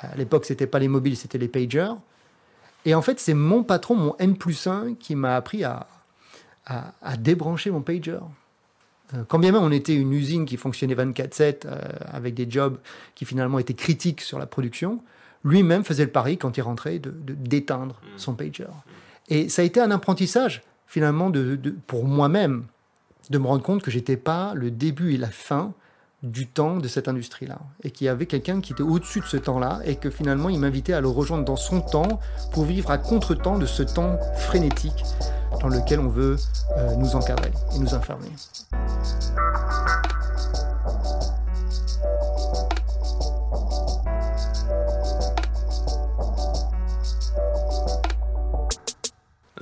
À 0.00 0.16
l'époque, 0.16 0.44
c'était 0.44 0.66
pas 0.66 0.78
les 0.78 0.88
mobiles, 0.88 1.16
c'était 1.16 1.38
les 1.38 1.48
pagers. 1.48 1.92
Et 2.84 2.94
en 2.94 3.02
fait, 3.02 3.18
c'est 3.18 3.34
mon 3.34 3.62
patron, 3.62 3.94
mon 3.94 4.16
N 4.18 4.36
plus 4.36 4.66
1, 4.66 4.94
qui 4.94 5.14
m'a 5.14 5.36
appris 5.36 5.64
à, 5.64 5.86
à, 6.66 6.92
à 7.02 7.16
débrancher 7.16 7.70
mon 7.70 7.80
pager. 7.80 8.18
Euh, 9.12 9.24
Quand 9.28 9.38
bien 9.38 9.52
même 9.52 9.62
on 9.62 9.70
était 9.72 9.94
une 9.94 10.12
usine 10.12 10.46
qui 10.46 10.56
fonctionnait 10.56 10.94
24-7 10.94 11.66
euh, 11.66 11.78
avec 12.10 12.34
des 12.34 12.48
jobs 12.50 12.78
qui 13.14 13.24
finalement 13.26 13.58
étaient 13.58 13.74
critiques 13.74 14.20
sur 14.22 14.38
la 14.38 14.46
production, 14.46 15.00
lui-même 15.44 15.84
faisait 15.84 16.04
le 16.04 16.10
pari 16.10 16.38
quand 16.38 16.56
il 16.56 16.62
rentrait 16.62 16.98
de 16.98 17.10
de- 17.10 17.34
d'éteindre 17.34 18.00
son 18.16 18.34
pager. 18.34 18.66
Et 19.28 19.48
ça 19.50 19.60
a 19.62 19.64
été 19.64 19.80
un 19.80 19.90
apprentissage 19.90 20.62
finalement 20.86 21.28
de, 21.30 21.56
de- 21.56 21.74
pour 21.86 22.04
moi-même 22.06 22.64
de 23.30 23.38
me 23.38 23.46
rendre 23.46 23.62
compte 23.62 23.82
que 23.82 23.90
j'étais 23.90 24.16
pas 24.16 24.52
le 24.54 24.70
début 24.70 25.12
et 25.14 25.16
la 25.18 25.30
fin 25.30 25.72
du 26.22 26.46
temps 26.46 26.78
de 26.78 26.88
cette 26.88 27.06
industrie-là 27.08 27.58
et 27.82 27.90
qu'il 27.90 28.06
y 28.06 28.08
avait 28.08 28.24
quelqu'un 28.24 28.62
qui 28.62 28.72
était 28.72 28.82
au-dessus 28.82 29.20
de 29.20 29.26
ce 29.26 29.36
temps-là 29.36 29.80
et 29.84 29.96
que 29.96 30.08
finalement 30.08 30.48
il 30.48 30.58
m'invitait 30.58 30.94
à 30.94 31.02
le 31.02 31.08
rejoindre 31.08 31.44
dans 31.44 31.56
son 31.56 31.82
temps 31.82 32.20
pour 32.52 32.64
vivre 32.64 32.90
à 32.90 32.96
contre-temps 32.96 33.58
de 33.58 33.66
ce 33.66 33.82
temps 33.82 34.18
frénétique 34.38 35.04
dans 35.64 35.70
lequel 35.70 35.98
on 35.98 36.08
veut 36.08 36.36
euh, 36.76 36.94
nous 36.96 37.16
encadrer 37.16 37.50
et 37.74 37.78
nous 37.78 37.94
enfermer. 37.94 38.28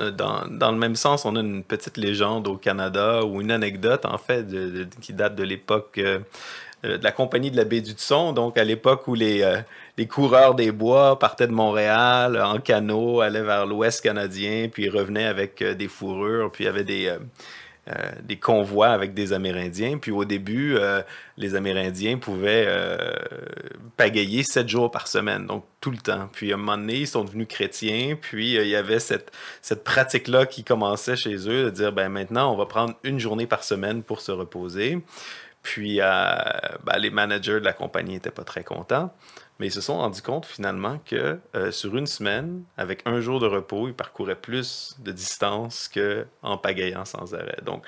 Euh, 0.00 0.10
Dans, 0.10 0.48
dans 0.50 0.72
le 0.72 0.78
même 0.78 0.96
sens, 0.96 1.24
on 1.24 1.36
a 1.36 1.40
une 1.40 1.62
petite 1.62 1.96
légende 1.96 2.48
au 2.48 2.56
Canada 2.56 3.24
ou 3.24 3.40
une 3.40 3.52
anecdote, 3.52 4.04
en 4.04 4.18
fait, 4.18 4.44
qui 5.00 5.12
date 5.12 5.36
de 5.36 5.44
l'époque 5.44 5.98
euh, 5.98 6.18
de 6.82 6.98
la 7.00 7.12
compagnie 7.12 7.50
de 7.50 7.56
la 7.56 7.64
baie 7.64 7.80
du 7.80 7.92
Tson, 7.92 8.32
donc 8.32 8.58
à 8.58 8.64
l'époque 8.64 9.06
où 9.06 9.14
les, 9.14 9.42
euh, 9.42 9.58
les 9.96 10.06
coureurs 10.06 10.54
des 10.54 10.72
bois 10.72 11.18
partaient 11.18 11.46
de 11.46 11.52
Montréal 11.52 12.36
euh, 12.36 12.44
en 12.44 12.58
canot, 12.58 13.20
allaient 13.20 13.42
vers 13.42 13.66
l'ouest 13.66 14.02
canadien, 14.02 14.68
puis 14.68 14.88
revenaient 14.88 15.26
avec 15.26 15.62
euh, 15.62 15.74
des 15.74 15.88
fourrures, 15.88 16.50
puis 16.50 16.66
avait 16.66 16.82
des, 16.82 17.06
euh, 17.06 17.18
euh, 17.88 17.94
des 18.22 18.36
convois 18.36 18.88
avec 18.88 19.14
des 19.14 19.32
Amérindiens. 19.32 19.98
Puis 19.98 20.10
au 20.10 20.24
début, 20.24 20.76
euh, 20.76 21.02
les 21.36 21.54
Amérindiens 21.54 22.18
pouvaient 22.18 22.64
euh, 22.66 22.96
pagayer 23.96 24.42
sept 24.42 24.68
jours 24.68 24.90
par 24.90 25.06
semaine, 25.06 25.46
donc 25.46 25.64
tout 25.80 25.90
le 25.92 25.98
temps. 25.98 26.28
Puis 26.32 26.50
à 26.50 26.54
un 26.54 26.58
moment 26.58 26.78
donné, 26.78 26.98
ils 26.98 27.08
sont 27.08 27.24
devenus 27.24 27.46
chrétiens, 27.48 28.16
puis 28.20 28.56
euh, 28.56 28.64
il 28.64 28.70
y 28.70 28.76
avait 28.76 29.00
cette, 29.00 29.30
cette 29.60 29.84
pratique-là 29.84 30.46
qui 30.46 30.64
commençait 30.64 31.16
chez 31.16 31.48
eux, 31.48 31.66
de 31.66 31.70
dire, 31.70 31.92
ben 31.92 32.08
maintenant, 32.08 32.52
on 32.52 32.56
va 32.56 32.66
prendre 32.66 32.94
une 33.04 33.20
journée 33.20 33.46
par 33.46 33.62
semaine 33.62 34.02
pour 34.02 34.20
se 34.20 34.32
reposer. 34.32 34.98
Puis 35.62 36.00
euh, 36.00 36.04
ben, 36.84 36.98
les 36.98 37.10
managers 37.10 37.60
de 37.60 37.64
la 37.64 37.72
compagnie 37.72 38.14
n'étaient 38.14 38.30
pas 38.30 38.44
très 38.44 38.64
contents. 38.64 39.12
Mais 39.58 39.68
ils 39.68 39.72
se 39.72 39.80
sont 39.80 39.98
rendus 39.98 40.22
compte 40.22 40.46
finalement 40.46 40.98
que 41.04 41.38
euh, 41.54 41.70
sur 41.70 41.96
une 41.96 42.06
semaine, 42.06 42.64
avec 42.76 43.02
un 43.06 43.20
jour 43.20 43.38
de 43.38 43.46
repos, 43.46 43.88
ils 43.88 43.94
parcouraient 43.94 44.34
plus 44.34 44.96
de 44.98 45.12
distance 45.12 45.88
qu'en 45.88 46.56
pagayant 46.58 47.04
sans 47.04 47.34
arrêt. 47.34 47.58
Donc, 47.64 47.84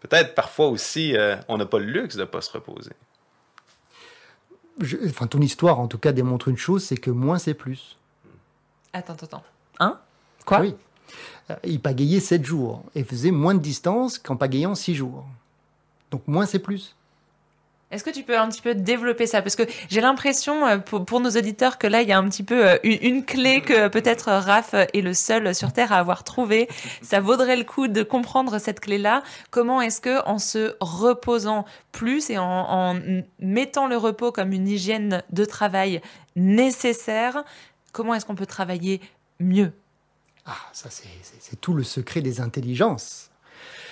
peut-être 0.00 0.34
parfois 0.34 0.68
aussi, 0.68 1.16
euh, 1.16 1.36
on 1.48 1.58
n'a 1.58 1.66
pas 1.66 1.78
le 1.78 1.86
luxe 1.86 2.16
de 2.16 2.20
ne 2.20 2.26
pas 2.26 2.40
se 2.40 2.52
reposer. 2.52 2.92
enfin, 5.06 5.26
ton 5.26 5.40
histoire, 5.40 5.80
en 5.80 5.88
tout 5.88 5.98
cas, 5.98 6.12
démontre 6.12 6.48
une 6.48 6.58
chose, 6.58 6.84
c'est 6.84 6.96
que 6.96 7.10
moins, 7.10 7.38
c'est 7.38 7.54
plus. 7.54 7.96
Attends, 8.92 9.14
attends. 9.14 9.44
Hein? 9.80 9.98
Quoi? 10.44 10.60
Oui. 10.60 10.76
Euh, 11.50 11.56
il 11.64 11.80
pagayait 11.80 12.20
7 12.20 12.44
jours 12.44 12.84
et 12.94 13.04
faisait 13.04 13.30
moins 13.30 13.54
de 13.54 13.60
distance 13.60 14.18
qu'en 14.18 14.36
pagayant 14.36 14.74
6 14.74 14.94
jours. 14.94 15.26
Donc 16.10 16.26
moins, 16.26 16.46
c'est 16.46 16.58
plus. 16.58 16.95
Est-ce 17.92 18.02
que 18.02 18.10
tu 18.10 18.24
peux 18.24 18.36
un 18.36 18.48
petit 18.48 18.62
peu 18.62 18.74
développer 18.74 19.28
ça? 19.28 19.42
Parce 19.42 19.54
que 19.54 19.62
j'ai 19.88 20.00
l'impression, 20.00 20.66
euh, 20.66 20.78
pour, 20.78 21.20
nos 21.20 21.30
auditeurs, 21.30 21.78
que 21.78 21.86
là, 21.86 22.02
il 22.02 22.08
y 22.08 22.12
a 22.12 22.18
un 22.18 22.28
petit 22.28 22.42
peu 22.42 22.66
euh, 22.66 22.78
une, 22.82 23.24
clé 23.24 23.60
que 23.60 23.86
peut-être 23.86 24.32
Raph 24.32 24.74
est 24.74 25.02
le 25.02 25.14
seul 25.14 25.54
sur 25.54 25.72
Terre 25.72 25.92
à 25.92 25.98
avoir 25.98 26.24
trouvé. 26.24 26.68
Ça 27.00 27.20
vaudrait 27.20 27.56
le 27.56 27.62
coup 27.62 27.86
de 27.86 28.02
comprendre 28.02 28.58
cette 28.58 28.80
clé-là. 28.80 29.22
Comment 29.50 29.80
est-ce 29.80 30.00
que, 30.00 30.20
en 30.26 30.40
se 30.40 30.74
reposant 30.80 31.64
plus 31.92 32.28
et 32.30 32.38
en, 32.38 32.98
mettant 33.38 33.86
le 33.86 33.96
repos 33.96 34.32
comme 34.32 34.52
une 34.52 34.66
hygiène 34.66 35.22
de 35.30 35.44
travail 35.44 36.00
nécessaire, 36.34 37.44
comment 37.92 38.14
est-ce 38.14 38.26
qu'on 38.26 38.34
peut 38.34 38.46
travailler 38.46 39.00
mieux? 39.38 39.72
Ah, 40.44 40.56
ça, 40.72 40.88
c'est 40.90 41.60
tout 41.60 41.74
le 41.74 41.84
secret 41.84 42.20
des 42.20 42.40
intelligences. 42.40 43.30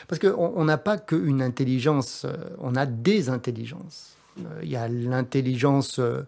Parce 0.08 0.20
qu'on 0.20 0.64
n'a 0.64 0.78
pas 0.78 0.98
qu'une 0.98 1.42
intelligence, 1.42 2.24
euh, 2.24 2.34
on 2.58 2.74
a 2.76 2.86
des 2.86 3.28
intelligences. 3.28 4.16
Euh, 4.38 4.60
il 4.62 4.70
y 4.70 4.76
a 4.76 4.88
l'intelligence 4.88 5.98
euh, 5.98 6.22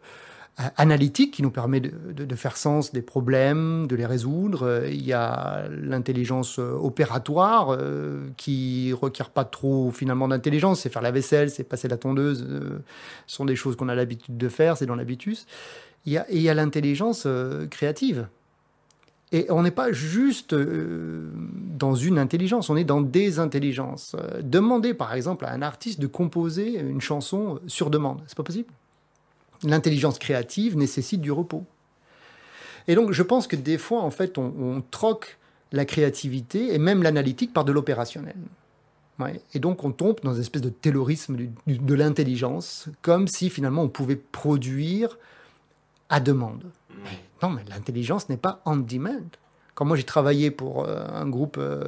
analytique 0.76 1.34
qui 1.34 1.42
nous 1.42 1.50
permet 1.50 1.80
de, 1.80 2.34
faire 2.34 2.56
sens 2.56 2.92
des 2.92 3.02
problèmes, 3.02 3.86
de 3.86 3.96
les 3.96 4.06
résoudre. 4.06 4.84
Il 4.88 5.04
y 5.04 5.12
a 5.12 5.68
l'intelligence 5.68 6.58
opératoire 6.58 7.78
qui 8.38 8.94
requiert 8.94 9.28
pas 9.28 9.44
trop 9.44 9.90
finalement 9.90 10.28
d'intelligence. 10.28 10.80
C'est 10.80 10.88
faire 10.88 11.02
la 11.02 11.10
vaisselle, 11.10 11.50
c'est 11.50 11.62
passer 11.62 11.88
la 11.88 11.98
tondeuse. 11.98 12.46
ce 13.26 13.36
sont 13.36 13.44
des 13.44 13.54
choses 13.54 13.76
qu'on 13.76 13.90
a 13.90 13.94
l'habitude 13.94 14.38
de 14.38 14.48
faire, 14.48 14.78
c'est 14.78 14.86
dans 14.86 14.94
l'habitus. 14.94 15.46
Il 16.06 16.24
il 16.30 16.40
y 16.40 16.48
a 16.48 16.54
l'intelligence 16.54 17.28
créative 17.70 18.26
et 19.32 19.46
on 19.50 19.62
n'est 19.62 19.72
pas 19.72 19.90
juste 19.90 20.52
euh, 20.52 21.28
dans 21.76 21.94
une 21.94 22.18
intelligence, 22.18 22.70
on 22.70 22.76
est 22.76 22.84
dans 22.84 23.00
des 23.00 23.38
intelligences. 23.40 24.14
Euh, 24.18 24.40
demander 24.42 24.94
par 24.94 25.14
exemple 25.14 25.44
à 25.44 25.50
un 25.50 25.62
artiste 25.62 26.00
de 26.00 26.06
composer 26.06 26.78
une 26.78 27.00
chanson 27.00 27.60
sur 27.66 27.90
demande, 27.90 28.22
c'est 28.28 28.36
pas 28.36 28.44
possible. 28.44 28.72
L'intelligence 29.64 30.18
créative 30.18 30.76
nécessite 30.76 31.20
du 31.20 31.32
repos. 31.32 31.64
Et 32.86 32.94
donc 32.94 33.10
je 33.10 33.22
pense 33.22 33.48
que 33.48 33.56
des 33.56 33.78
fois 33.78 34.02
en 34.02 34.12
fait 34.12 34.38
on, 34.38 34.82
troque 34.92 35.38
la 35.72 35.84
créativité 35.84 36.72
et 36.72 36.78
même 36.78 37.02
l'analytique 37.02 37.52
par 37.52 37.64
de 37.64 37.72
l'opérationnel. 37.72 38.36
Et 39.54 39.58
donc 39.58 39.82
on 39.82 39.90
tombe 39.90 40.20
dans 40.22 40.34
une 40.34 40.42
espèce 40.42 40.62
de 40.62 40.68
terrorisme 40.68 41.36
de 41.66 41.94
l'intelligence, 41.94 42.88
comme 43.02 43.26
si 43.26 43.50
finalement 43.50 43.82
on 43.82 43.88
pouvait 43.88 44.14
produire 44.14 45.18
à 46.08 46.20
demande. 46.20 46.64
Non, 47.42 47.50
mais 47.50 47.62
l'intelligence 47.68 48.28
n'est 48.28 48.36
pas 48.36 48.62
on 48.64 48.76
demand. 48.76 49.30
Quand 49.74 49.84
moi 49.84 49.96
j'ai 49.98 50.04
travaillé 50.04 50.50
pour 50.50 50.84
euh, 50.84 51.06
un 51.12 51.28
groupe 51.28 51.58
euh, 51.58 51.84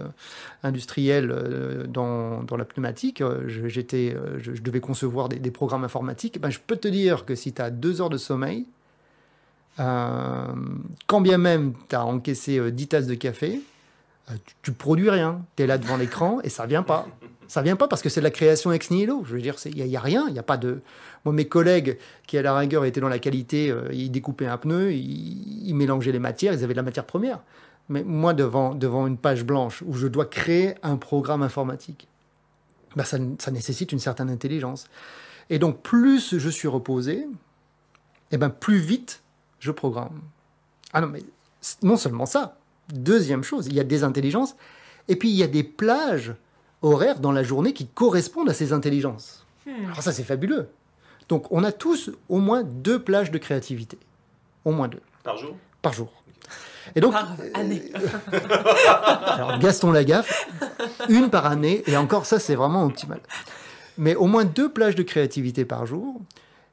industriel 0.63 1.31
euh, 1.31 1.87
dans, 1.87 2.43
dans, 2.43 2.57
la 2.57 2.67
pneumatique, 2.67 3.23
j'étais, 3.47 4.15
je, 4.37 4.61
devais 4.61 4.81
concevoir 4.81 5.31
des, 5.31 5.51
programmes 5.51 5.85
informatiques. 5.85 6.39
Ben, 6.39 6.51
je 6.51 6.59
peux 6.65 6.77
te 6.77 6.87
dire 6.87 7.25
que 7.25 7.35
si 7.35 7.55
tu 7.55 7.63
as 7.63 7.71
deux 7.71 8.03
heures 8.03 8.11
de 8.11 8.19
sommeil, 8.19 8.67
quand 9.79 11.21
bien 11.21 11.39
même 11.39 11.73
tu 11.89 11.97
as 11.97 12.05
encaissé 12.05 12.71
10 12.71 12.89
tasses 12.89 13.07
de 13.07 13.15
café, 13.15 13.63
tu, 14.45 14.55
tu 14.63 14.73
produis 14.73 15.11
rien. 15.11 15.43
Tu 15.57 15.63
es 15.63 15.67
là 15.67 15.79
devant 15.79 15.97
l'écran 15.97 16.41
et 16.43 16.49
ça 16.49 16.67
vient 16.67 16.83
pas. 16.83 17.07
Ça 17.49 17.63
vient 17.63 17.77
pas 17.77 17.89
parce 17.89 18.03
que 18.03 18.11
c'est 18.11 18.21
de 18.21 18.25
la 18.25 18.31
création 18.31 18.73
ex 18.73 18.91
nihilo. 18.91 19.23
Je 19.25 19.35
veux 19.35 19.41
dire, 19.41 19.57
il 19.65 19.85
n'y 19.85 19.97
a, 19.97 20.01
rien, 20.01 20.29
il 20.29 20.39
a 20.39 20.43
pas 20.43 20.59
de. 20.59 20.83
Moi, 21.25 21.33
mes 21.33 21.49
collègues 21.49 21.99
qui, 22.27 22.37
à 22.37 22.43
la 22.43 22.57
rigueur, 22.57 22.85
étaient 22.85 23.01
dans 23.01 23.09
la 23.09 23.19
qualité, 23.19 23.71
euh, 23.71 23.89
ils 23.91 24.11
découpaient 24.11 24.47
un 24.47 24.59
pneu, 24.59 24.93
ils, 24.93 25.75
mélangeaient 25.75 26.13
les 26.13 26.19
matières, 26.19 26.53
ils 26.53 26.63
avaient 26.63 26.75
de 26.75 26.79
la 26.79 26.83
matière 26.83 27.07
première. 27.07 27.41
Mais 27.89 28.05
moi, 28.05 28.35
devant, 28.35 28.75
devant 28.75 29.07
une 29.07 29.17
page 29.17 29.45
blanche 29.45 29.83
où 29.87 29.95
je 29.95 30.07
dois 30.07 30.27
créer 30.27 30.75
un 30.83 30.97
programme 30.97 31.43
informatique, 31.43 32.07
bah, 32.97 33.05
ça, 33.05 33.17
ça, 33.39 33.51
nécessite 33.51 33.93
une 33.93 33.99
certaine 33.99 34.29
intelligence. 34.29 34.87
Et 35.49 35.59
donc, 35.59 35.81
plus 35.81 36.37
je 36.37 36.51
suis 36.51 36.69
reposé, 36.69 37.15
et 37.21 37.27
eh 38.33 38.37
ben, 38.37 38.51
plus 38.51 38.79
vite 38.79 39.23
je 39.59 39.71
programme. 39.71 40.21
Ah 40.93 41.01
non, 41.01 41.07
mais 41.09 41.23
non 41.83 41.97
seulement 41.97 42.27
ça. 42.27 42.59
Deuxième 42.93 43.43
chose, 43.43 43.67
il 43.67 43.75
y 43.75 43.81
a 43.81 43.85
des 43.85 44.05
intelligences, 44.05 44.57
et 45.09 45.17
puis 45.17 45.29
il 45.31 45.37
y 45.37 45.43
a 45.43 45.47
des 45.47 45.63
plages 45.63 46.35
horaires 46.83 47.21
dans 47.21 47.33
la 47.33 47.43
journée 47.43 47.73
qui 47.73 47.87
correspondent 47.87 48.49
à 48.49 48.55
ces 48.55 48.73
intelligences. 48.73 49.45
Hmm. 49.67 49.87
Alors 49.87 50.03
ça, 50.03 50.13
c'est 50.13 50.25
fabuleux. 50.25 50.69
Donc, 51.29 51.51
on 51.51 51.65
a 51.65 51.73
tous 51.73 52.11
au 52.29 52.39
moins 52.39 52.63
deux 52.63 52.99
plages 52.99 53.31
de 53.31 53.39
créativité. 53.39 53.99
Au 54.65 54.73
moins 54.73 54.89
deux. 54.89 55.01
Par 55.23 55.37
jour? 55.37 55.57
Par 55.83 55.93
jour. 55.93 56.11
Et 56.95 57.01
donc, 57.01 57.13
par 57.13 57.37
année. 57.55 57.83
alors 59.27 59.59
Gaston 59.59 59.93
Lagaffe, 59.93 60.49
une 61.11 61.29
par 61.29 61.47
année, 61.47 61.83
et 61.87 61.97
encore 61.97 62.25
ça, 62.25 62.39
c'est 62.39 62.55
vraiment 62.55 62.85
optimal. 62.85 63.21
Mais 63.99 64.15
au 64.15 64.27
moins 64.27 64.45
deux 64.45 64.71
plages 64.71 64.95
de 64.95 65.03
créativité 65.03 65.65
par 65.65 65.85
jour. 65.85 66.21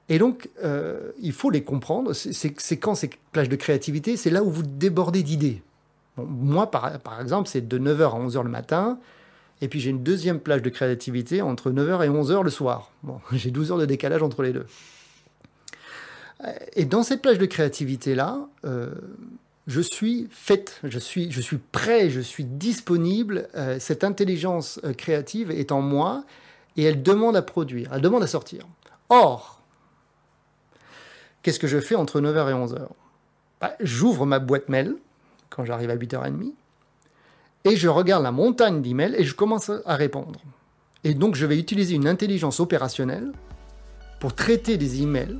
Et 0.07 0.19
donc, 0.19 0.49
euh, 0.63 1.11
il 1.19 1.33
faut 1.33 1.49
les 1.49 1.63
comprendre. 1.63 2.13
C'est 2.13 2.77
quand 2.77 2.95
ces 2.95 3.09
plages 3.31 3.49
de 3.49 3.55
créativité, 3.55 4.15
c'est 4.15 4.29
là 4.29 4.43
où 4.43 4.49
vous 4.49 4.63
débordez 4.63 5.23
d'idées. 5.23 5.61
Moi, 6.17 6.71
par, 6.71 7.19
exemple, 7.21 7.49
c'est 7.49 7.67
de 7.67 7.79
9h 7.79 8.03
à 8.03 8.27
11h 8.27 8.43
le 8.43 8.49
matin. 8.49 8.99
Et 9.61 9.67
puis 9.67 9.79
j'ai 9.79 9.89
une 9.89 10.03
deuxième 10.03 10.39
plage 10.39 10.61
de 10.61 10.69
créativité 10.69 11.41
entre 11.41 11.71
9h 11.71 12.03
et 12.05 12.09
11h 12.09 12.43
le 12.43 12.49
soir. 12.49 12.91
J'ai 13.31 13.51
12 13.51 13.71
heures 13.71 13.77
de 13.77 13.85
décalage 13.85 14.21
entre 14.21 14.43
les 14.43 14.51
deux. 14.51 14.65
Et 16.75 16.83
dans 16.83 17.03
cette 17.03 17.21
plage 17.21 17.37
de 17.37 17.45
créativité-là, 17.45 18.47
euh, 18.65 18.93
je 19.67 19.81
suis 19.81 20.27
faite, 20.31 20.79
je 20.83 20.99
suis, 20.99 21.31
je 21.31 21.41
suis 21.41 21.57
prêt, 21.57 22.09
je 22.09 22.19
suis 22.19 22.43
disponible. 22.43 23.47
Euh, 23.55 23.77
cette 23.79 24.03
intelligence 24.03 24.79
euh, 24.83 24.93
créative 24.93 25.49
est 25.49 25.71
en 25.71 25.81
moi 25.81 26.23
et 26.77 26.83
elle 26.83 27.01
demande 27.01 27.35
à 27.35 27.41
produire, 27.41 27.91
elle 27.93 28.01
demande 28.01 28.23
à 28.23 28.27
sortir. 28.27 28.67
Or, 29.09 29.61
qu'est-ce 31.41 31.59
que 31.59 31.67
je 31.67 31.79
fais 31.79 31.95
entre 31.95 32.21
9h 32.21 32.49
et 32.49 32.53
11h 32.53 32.87
bah, 33.61 33.75
J'ouvre 33.79 34.25
ma 34.25 34.39
boîte 34.39 34.69
mail 34.69 34.95
quand 35.49 35.65
j'arrive 35.65 35.89
à 35.89 35.95
8h30 35.95 36.53
et 37.65 37.75
je 37.75 37.87
regarde 37.87 38.23
la 38.23 38.31
montagne 38.31 38.81
d'emails 38.81 39.15
et 39.17 39.23
je 39.23 39.33
commence 39.33 39.71
à 39.85 39.95
répondre. 39.95 40.39
Et 41.03 41.13
donc 41.13 41.35
je 41.35 41.45
vais 41.45 41.57
utiliser 41.57 41.95
une 41.95 42.07
intelligence 42.07 42.59
opérationnelle 42.59 43.31
pour 44.19 44.33
traiter 44.33 44.77
des 44.77 45.01
emails, 45.01 45.37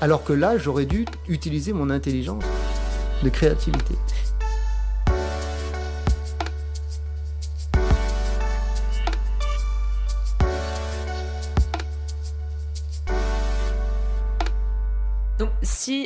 alors 0.00 0.24
que 0.24 0.32
là 0.32 0.58
j'aurais 0.58 0.86
dû 0.86 1.04
utiliser 1.28 1.72
mon 1.72 1.90
intelligence 1.90 2.44
de 3.22 3.28
créativité. 3.28 3.94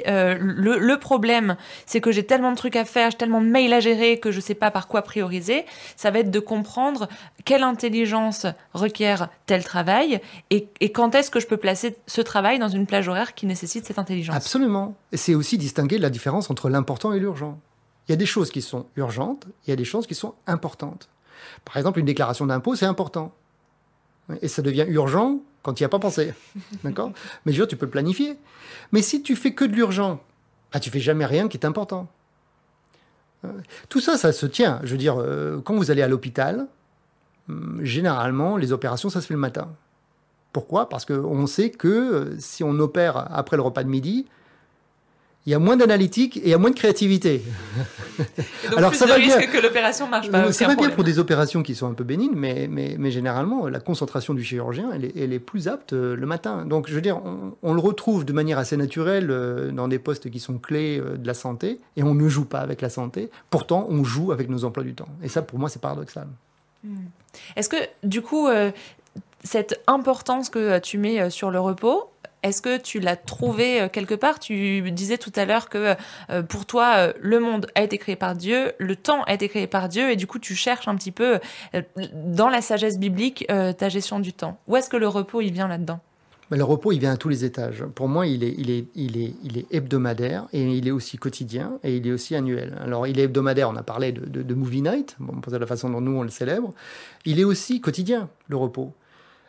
Euh, 0.06 0.36
le, 0.38 0.96
problème, 0.98 1.56
c'est 1.86 2.00
que 2.00 2.12
j'ai 2.12 2.24
tellement 2.24 2.50
de 2.50 2.56
trucs 2.56 2.76
à 2.76 2.84
faire, 2.84 3.10
j'ai 3.10 3.16
tellement 3.16 3.40
de 3.40 3.46
mails 3.46 3.72
à 3.72 3.80
gérer 3.80 4.18
que 4.18 4.30
je 4.30 4.36
ne 4.36 4.42
sais 4.42 4.54
pas 4.54 4.70
par 4.70 4.88
quoi 4.88 5.02
prioriser, 5.02 5.64
ça 5.96 6.10
va 6.10 6.20
être 6.20 6.30
de 6.30 6.40
comprendre 6.40 7.08
quelle 7.44 7.62
intelligence 7.62 8.46
requiert 8.74 9.28
tel 9.46 9.64
travail 9.64 10.20
et, 10.50 10.68
quand 10.92 11.14
est-ce 11.14 11.30
que 11.30 11.40
je 11.40 11.46
peux 11.46 11.56
placer 11.56 11.96
ce 12.06 12.20
travail 12.20 12.58
dans 12.58 12.68
une 12.68 12.86
plage 12.86 13.08
horaire 13.08 13.34
qui 13.34 13.46
nécessite 13.46 13.86
cette 13.86 13.98
intelligence. 13.98 14.36
Absolument. 14.36 14.94
Et 15.12 15.16
c'est 15.16 15.34
aussi 15.34 15.58
distinguer 15.58 15.98
la 15.98 16.10
différence 16.10 16.50
entre 16.50 16.68
l'important 16.68 17.12
et 17.12 17.18
l'urgent. 17.18 17.58
Il 18.08 18.12
y 18.12 18.14
a 18.14 18.16
des 18.16 18.26
choses 18.26 18.50
qui 18.50 18.62
sont 18.62 18.86
urgentes, 18.96 19.46
il 19.66 19.70
y 19.70 19.72
a 19.72 19.76
des 19.76 19.84
choses 19.84 20.06
qui 20.06 20.14
sont 20.14 20.34
importantes. 20.46 21.08
Par 21.64 21.76
exemple, 21.76 21.98
une 21.98 22.06
déclaration 22.06 22.46
d'impôt, 22.46 22.74
c'est 22.74 22.86
important. 22.86 23.32
Et 24.40 24.48
ça 24.48 24.62
devient 24.62 24.86
urgent 24.88 25.40
quand 25.62 25.74
tu 25.74 25.82
n'y 25.82 25.86
as 25.86 25.88
pas 25.88 25.98
pensé. 25.98 26.34
D'accord? 26.84 27.12
Mais 27.46 27.52
je 27.52 27.64
tu 27.64 27.76
peux 27.76 27.86
le 27.86 27.90
planifier. 27.90 28.36
Mais 28.92 29.02
si 29.02 29.22
tu 29.22 29.36
fais 29.36 29.52
que 29.52 29.64
de 29.64 29.72
l'urgent, 29.72 30.20
bah, 30.72 30.80
tu 30.80 30.90
fais 30.90 31.00
jamais 31.00 31.26
rien 31.26 31.48
qui 31.48 31.56
est 31.56 31.66
important. 31.66 32.08
Euh, 33.44 33.48
tout 33.88 34.00
ça, 34.00 34.16
ça 34.16 34.32
se 34.32 34.46
tient. 34.46 34.80
Je 34.84 34.92
veux 34.92 34.98
dire, 34.98 35.16
euh, 35.18 35.60
quand 35.64 35.74
vous 35.74 35.90
allez 35.90 36.02
à 36.02 36.08
l'hôpital, 36.08 36.66
hum, 37.48 37.80
généralement, 37.82 38.56
les 38.56 38.72
opérations, 38.72 39.10
ça 39.10 39.20
se 39.20 39.26
fait 39.26 39.34
le 39.34 39.40
matin. 39.40 39.68
Pourquoi? 40.52 40.88
Parce 40.88 41.04
qu'on 41.04 41.46
sait 41.46 41.70
que 41.70 41.88
euh, 41.88 42.36
si 42.38 42.62
on 42.62 42.78
opère 42.78 43.16
après 43.32 43.56
le 43.56 43.62
repas 43.62 43.84
de 43.84 43.88
midi, 43.88 44.26
il 45.44 45.50
y 45.50 45.54
a 45.54 45.58
moins 45.58 45.76
d'analytique 45.76 46.36
et 46.36 46.42
il 46.44 46.48
y 46.50 46.54
a 46.54 46.58
moins 46.58 46.70
de 46.70 46.76
créativité. 46.76 47.42
Donc 48.70 48.78
Alors, 48.78 48.90
plus 48.90 48.98
ça 48.98 49.06
de 49.06 49.10
va 49.10 49.16
risques 49.16 49.38
bien. 49.38 49.46
que 49.48 49.58
l'opération 49.58 50.06
marche 50.06 50.30
pas. 50.30 50.52
Ça 50.52 50.68
va 50.68 50.76
bien 50.76 50.90
pour 50.90 51.02
des 51.02 51.18
opérations 51.18 51.62
qui 51.64 51.74
sont 51.74 51.88
un 51.88 51.94
peu 51.94 52.04
bénignes, 52.04 52.34
mais, 52.34 52.68
mais, 52.70 52.94
mais 52.98 53.10
généralement, 53.10 53.66
la 53.68 53.80
concentration 53.80 54.34
du 54.34 54.44
chirurgien, 54.44 54.90
elle 54.94 55.04
est, 55.06 55.12
elle 55.16 55.32
est 55.32 55.40
plus 55.40 55.66
apte 55.66 55.94
euh, 55.94 56.14
le 56.14 56.26
matin. 56.26 56.64
Donc, 56.64 56.88
je 56.88 56.94
veux 56.94 57.00
dire, 57.00 57.20
on, 57.24 57.56
on 57.62 57.74
le 57.74 57.80
retrouve 57.80 58.24
de 58.24 58.32
manière 58.32 58.58
assez 58.58 58.76
naturelle 58.76 59.28
euh, 59.30 59.72
dans 59.72 59.88
des 59.88 59.98
postes 59.98 60.30
qui 60.30 60.38
sont 60.38 60.58
clés 60.58 61.00
euh, 61.00 61.16
de 61.16 61.26
la 61.26 61.34
santé, 61.34 61.80
et 61.96 62.04
on 62.04 62.14
ne 62.14 62.28
joue 62.28 62.44
pas 62.44 62.60
avec 62.60 62.80
la 62.80 62.88
santé. 62.90 63.28
Pourtant, 63.50 63.86
on 63.90 64.04
joue 64.04 64.30
avec 64.30 64.48
nos 64.48 64.64
emplois 64.64 64.84
du 64.84 64.94
temps. 64.94 65.08
Et 65.24 65.28
ça, 65.28 65.42
pour 65.42 65.58
moi, 65.58 65.68
c'est 65.68 65.82
paradoxal. 65.82 66.28
Est-ce 67.56 67.68
que 67.68 67.76
du 68.04 68.22
coup, 68.22 68.46
euh, 68.46 68.70
cette 69.42 69.80
importance 69.88 70.50
que 70.50 70.78
tu 70.78 70.98
mets 70.98 71.30
sur 71.30 71.50
le 71.50 71.58
repos, 71.58 72.11
est-ce 72.42 72.60
que 72.60 72.78
tu 72.78 73.00
l'as 73.00 73.16
trouvé 73.16 73.82
euh, 73.82 73.88
quelque 73.88 74.14
part? 74.14 74.38
Tu 74.38 74.90
disais 74.90 75.18
tout 75.18 75.32
à 75.36 75.44
l'heure 75.44 75.68
que 75.68 75.94
euh, 76.30 76.42
pour 76.42 76.66
toi, 76.66 76.94
euh, 76.96 77.12
le 77.20 77.38
monde 77.38 77.66
a 77.74 77.82
été 77.82 77.98
créé 77.98 78.16
par 78.16 78.34
Dieu, 78.34 78.72
le 78.78 78.96
temps 78.96 79.22
a 79.24 79.34
été 79.34 79.48
créé 79.48 79.66
par 79.66 79.88
Dieu, 79.88 80.10
et 80.10 80.16
du 80.16 80.26
coup, 80.26 80.38
tu 80.38 80.54
cherches 80.54 80.88
un 80.88 80.96
petit 80.96 81.12
peu 81.12 81.38
dans 82.14 82.48
la 82.48 82.60
sagesse 82.60 82.98
biblique 82.98 83.46
ta 83.46 83.88
gestion 83.88 84.20
du 84.20 84.32
temps. 84.32 84.58
Où 84.66 84.76
est-ce 84.76 84.88
que 84.88 84.96
le 84.96 85.08
repos 85.08 85.40
il 85.40 85.52
vient 85.52 85.68
là-dedans? 85.68 86.00
Mais 86.50 86.58
le 86.58 86.64
repos, 86.64 86.92
il 86.92 86.98
vient 86.98 87.12
à 87.12 87.16
tous 87.16 87.28
les 87.28 87.44
étages. 87.44 87.84
Pour 87.94 88.08
moi, 88.08 88.26
il 88.26 88.44
est, 88.44 89.64
hebdomadaire 89.70 90.48
et 90.52 90.62
il 90.62 90.86
est 90.86 90.90
aussi 90.90 91.16
quotidien 91.16 91.78
et 91.82 91.96
il 91.96 92.06
est 92.06 92.12
aussi 92.12 92.34
annuel. 92.34 92.76
Alors, 92.82 93.06
il 93.06 93.18
est 93.18 93.22
hebdomadaire, 93.22 93.70
on 93.70 93.76
a 93.76 93.82
parlé 93.82 94.12
de 94.12 94.54
Movie 94.54 94.82
Night, 94.82 95.16
bon, 95.18 95.40
pour 95.40 95.52
la 95.52 95.66
façon 95.66 95.88
dont 95.88 96.00
nous 96.00 96.16
on 96.16 96.22
le 96.22 96.28
célèbre. 96.28 96.74
Il 97.24 97.40
est 97.40 97.44
aussi 97.44 97.80
quotidien, 97.80 98.28
le 98.48 98.56
repos. 98.56 98.92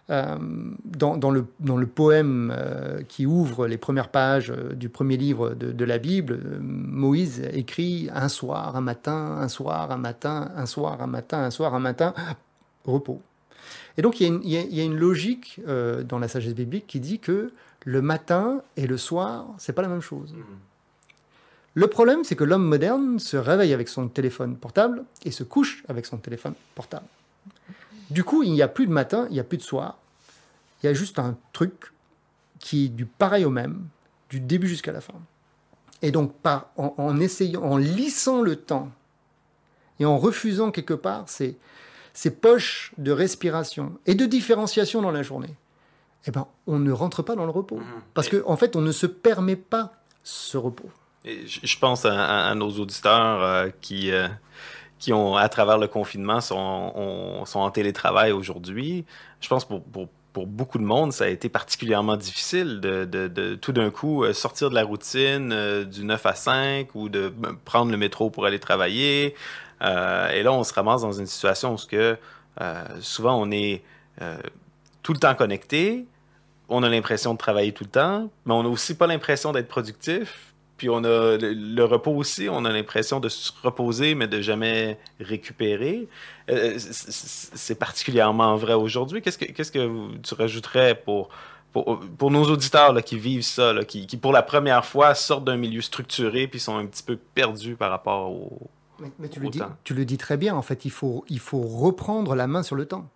Euh, 0.10 0.36
dans, 0.84 1.16
dans, 1.16 1.32
le, 1.32 1.46
dans 1.62 1.78
le 1.78 1.88
poème 1.88 2.54
euh, 2.54 3.04
qui 3.08 3.26
ouvre 3.26 3.68
les 3.68 3.78
premières 3.78 4.10
pages 4.10 4.52
euh, 4.52 4.74
du 4.74 4.90
premier 4.90 5.16
livre 5.16 5.52
de, 5.52 5.72
de 5.72 5.86
la 5.86 5.98
Bible, 5.98 6.60
Moïse 6.60 7.42
écrit 7.54 8.10
un 8.14 8.28
soir, 8.28 8.76
un 8.76 8.82
matin, 8.82 9.38
un 9.40 9.48
soir, 9.48 9.92
un 9.92 9.98
matin, 9.98 10.52
un 10.58 10.66
soir, 10.66 11.02
un 11.02 11.08
matin, 11.08 11.40
un 11.40 11.52
soir, 11.52 11.74
un 11.74 11.80
matin, 11.80 12.14
repos. 12.84 13.22
Et 13.98 14.02
donc 14.02 14.20
il 14.20 14.24
y 14.24 14.26
a 14.26 14.34
une, 14.34 14.42
il 14.44 14.50
y 14.50 14.58
a, 14.58 14.62
il 14.62 14.76
y 14.76 14.82
a 14.82 14.84
une 14.84 14.98
logique 14.98 15.62
dans 15.66 16.20
la 16.20 16.28
sagesse 16.28 16.56
biblique 16.56 16.86
qui 16.86 17.00
dit 17.00 17.20
que 17.20 17.54
le 17.86 18.02
matin 18.02 18.62
et 18.76 18.88
le 18.88 18.98
soir, 18.98 19.48
c'est 19.58 19.74
pas 19.74 19.84
la 19.84 19.88
même 19.88 20.02
chose. 20.02 20.36
Le 21.76 21.88
problème, 21.88 22.24
c'est 22.24 22.36
que 22.36 22.44
l'homme 22.44 22.66
moderne 22.66 23.20
se 23.20 23.38
réveille 23.38 23.74
avec 23.74 23.88
son 23.88 24.10
téléphone 24.10 24.58
portable 24.58 25.06
et 25.24 25.32
se 25.32 25.44
couche 25.44 25.84
avec 25.88 26.06
son 26.06 26.18
téléphone 26.18 26.56
portable. 26.76 27.06
Du 28.10 28.24
coup, 28.24 28.44
il 28.44 28.52
n'y 28.52 28.62
a 28.62 28.68
plus 28.68 28.88
de 28.88 28.92
matin, 28.92 29.28
il 29.30 29.34
n'y 29.34 29.40
a 29.40 29.44
plus 29.44 29.58
de 29.58 29.64
soir. 29.64 29.98
Il 30.82 30.88
y 30.88 30.90
a 30.90 30.94
juste 30.94 31.20
un 31.20 31.38
truc 31.54 31.92
qui 32.60 32.86
est 32.86 32.90
du 32.90 33.06
pareil 33.06 33.46
au 33.46 33.50
même, 33.50 33.88
du 34.30 34.40
début 34.40 34.68
jusqu'à 34.68 34.92
la 34.92 35.02
fin. 35.02 35.14
Et 36.02 36.12
donc, 36.12 36.34
par, 36.36 36.68
en, 36.78 36.94
en 36.98 37.20
essayant, 37.20 37.62
en 37.64 37.78
lissant 37.78 38.42
le 38.42 38.56
temps 38.58 38.92
et 40.00 40.06
en 40.06 40.18
refusant 40.18 40.72
quelque 40.72 40.94
part 40.94 41.30
ces, 41.30 41.58
ces 42.14 42.32
poches 42.32 42.94
de 42.98 43.12
respiration 43.12 43.94
et 44.06 44.16
de 44.16 44.26
différenciation 44.26 45.02
dans 45.02 45.12
la 45.12 45.24
journée, 45.24 45.56
eh 46.26 46.32
ben, 46.32 46.48
on 46.68 46.80
ne 46.80 46.92
rentre 46.92 47.22
pas 47.24 47.36
dans 47.36 47.46
le 47.46 47.52
repos. 47.52 47.80
Parce 48.14 48.30
qu'en 48.30 48.50
en 48.52 48.58
fait, 48.58 48.76
on 48.76 48.82
ne 48.82 48.92
se 48.92 49.06
permet 49.08 49.56
pas 49.56 49.94
ce 50.24 50.58
repos. 50.58 50.90
Et 51.26 51.46
je 51.48 51.80
pense 51.80 52.04
à, 52.06 52.14
à- 52.14 52.50
à 52.50 52.56
nos 52.56 52.70
auditeurs 52.72 53.42
euh, 53.42 53.70
qui, 53.82 54.12
euh, 54.12 54.28
qui 55.04 55.12
ont, 55.12 55.36
à 55.36 55.50
travers 55.50 55.78
le 55.78 55.90
confinement, 55.90 56.40
sont, 56.40 56.56
ont- 56.96 57.44
sont 57.46 57.60
en 57.60 57.72
télétravail 57.72 58.32
aujourd'hui. 58.32 59.06
Je 59.42 59.50
pense 59.50 59.66
pour, 59.66 59.84
pour, 59.84 60.48
beaucoup 60.48 60.78
de 60.78 60.84
monde, 60.86 61.12
ça 61.12 61.26
a 61.26 61.28
été 61.28 61.50
particulièrement 61.50 62.16
difficile 62.16 62.80
de, 62.80 63.04
de, 63.06 63.56
tout 63.56 63.74
d'un 63.74 63.92
coup 63.92 64.24
euh, 64.24 64.32
sortir 64.34 64.70
de 64.70 64.76
la 64.76 64.84
routine 64.86 65.52
euh, 65.52 65.84
du 65.84 66.06
9 66.06 66.26
à 66.26 66.34
5 66.36 66.96
ou 66.96 67.10
de 67.10 67.28
ben, 67.30 67.54
prendre 67.66 67.92
le 67.92 67.98
métro 67.98 68.30
pour 68.30 68.46
aller 68.46 68.60
travailler. 68.60 69.36
Euh, 69.82 70.30
et 70.30 70.42
là, 70.42 70.54
on 70.54 70.64
se 70.64 70.74
ramasse 70.74 71.02
dans 71.02 71.12
une 71.12 71.28
situation 71.28 71.74
où 71.76 71.78
que, 71.90 72.18
souvent 73.02 73.36
on 73.42 73.52
est 73.52 73.84
tout 75.04 75.14
le 75.14 75.20
temps 75.20 75.36
connecté, 75.36 76.06
on 76.70 76.82
a 76.84 76.90
l'impression 76.90 77.34
de 77.34 77.38
travailler 77.38 77.74
tout 77.74 77.84
le 77.84 77.90
temps, 77.90 78.30
mais 78.46 78.54
on 78.54 78.64
n'a 78.64 78.70
aussi 78.70 78.96
pas 78.96 79.08
l'impression 79.08 79.52
d'être 79.52 79.68
productif. 79.68 80.53
Puis 80.78 80.90
on 80.90 80.98
a 81.04 81.38
le, 81.38 81.54
le 81.54 81.84
repos 81.86 82.12
aussi, 82.16 82.50
on 82.50 82.66
a 82.66 82.72
l'impression 82.72 83.20
de 83.20 83.30
se 83.30 83.52
reposer, 83.62 84.16
mais 84.16 84.28
de 84.28 84.42
jamais 84.42 84.98
récupérer. 85.20 86.08
Euh, 86.50 86.74
c'est 86.78 87.76
particulièrement 87.76 88.56
vrai 88.58 88.74
aujourd'hui. 88.74 89.22
Qu'est-ce 89.22 89.38
que, 89.38 89.46
qu'est-ce 89.46 89.72
que 89.72 89.86
vous- 89.86 90.18
tu 90.24 90.34
rajouterais 90.34 90.96
pour, 90.96 91.30
pour, 91.72 92.00
pour 92.18 92.32
nos 92.32 92.44
auditeurs 92.46 92.92
là, 92.94 93.02
qui 93.02 93.18
vivent 93.18 93.44
ça, 93.44 93.72
là, 93.74 93.84
qui, 93.86 94.08
qui 94.08 94.18
pour 94.18 94.34
la 94.34 94.42
première 94.44 94.84
fois 94.86 95.14
sortent 95.16 95.46
d'un 95.46 95.58
milieu 95.58 95.82
structuré 95.82 96.48
puis 96.48 96.60
sont 96.60 96.78
un 96.78 96.86
petit 96.86 97.04
peu 97.04 97.18
perdus 97.36 97.76
par 97.76 97.92
rapport 97.92 98.32
au... 98.32 98.70
Mais, 99.00 99.12
mais 99.20 99.28
tu, 99.30 99.40
le 99.40 99.50
dis, 99.50 99.60
Autant. 99.62 99.72
tu 99.84 99.94
le 99.94 100.06
dis 100.06 100.18
très 100.18 100.38
bien, 100.38 100.56
en 100.56 100.62
fait, 100.62 100.86
il 100.86 100.92
faut, 100.92 101.24
il 101.30 101.40
faut 101.40 101.62
reprendre 101.62 102.36
la 102.36 102.48
main 102.48 102.64
sur 102.64 102.76
le 102.76 102.86
temps. 102.86 103.10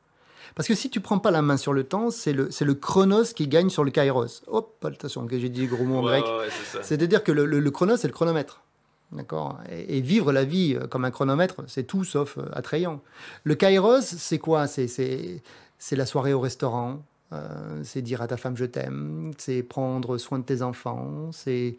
Parce 0.55 0.67
que 0.67 0.75
si 0.75 0.89
tu 0.89 0.99
prends 0.99 1.19
pas 1.19 1.31
la 1.31 1.41
main 1.41 1.57
sur 1.57 1.73
le 1.73 1.83
temps, 1.83 2.09
c'est 2.11 2.33
le, 2.33 2.49
c'est 2.51 2.65
le 2.65 2.73
chronos 2.73 3.33
qui 3.35 3.47
gagne 3.47 3.69
sur 3.69 3.83
le 3.83 3.91
kairos. 3.91 4.41
Hop, 4.47 4.83
attention, 4.85 5.25
que 5.27 5.37
j'ai 5.39 5.49
dit 5.49 5.65
gros 5.67 5.83
mots 5.83 5.97
en 5.97 6.01
grec. 6.03 6.23
C'est-à-dire 6.83 7.23
que 7.23 7.31
le, 7.31 7.45
le- 7.45 7.59
le 7.59 7.71
chronos, 7.71 7.97
c'est 7.97 8.07
le 8.07 8.13
chronomètre. 8.13 8.61
D'accord? 9.11 9.57
Et, 9.71 9.97
et 9.97 10.01
vivre 10.01 10.31
la 10.33 10.43
vie 10.43 10.75
euh, 10.75 10.87
comme 10.87 11.05
un 11.05 11.11
chronomètre, 11.11 11.61
c'est 11.67 11.83
tout 11.83 12.03
sauf 12.03 12.37
euh, 12.37 12.43
attrayant. 12.53 13.01
Le 13.45 13.55
kairos, 13.55 14.01
c'est 14.01 14.37
quoi? 14.39 14.67
C'est- 14.67 15.41
la 15.91 16.05
soirée 16.05 16.33
au 16.33 16.39
restaurant, 16.41 17.03
euh, 17.33 17.81
c'est 17.83 18.01
dire 18.01 18.21
à 18.21 18.27
ta 18.27 18.35
femme 18.37 18.57
je 18.57 18.65
t'aime, 18.65 19.31
c'est 19.37 19.63
prendre 19.63 20.17
soin 20.17 20.39
de 20.39 20.43
tes 20.43 20.61
enfants, 20.61 21.29
c'est 21.31 21.77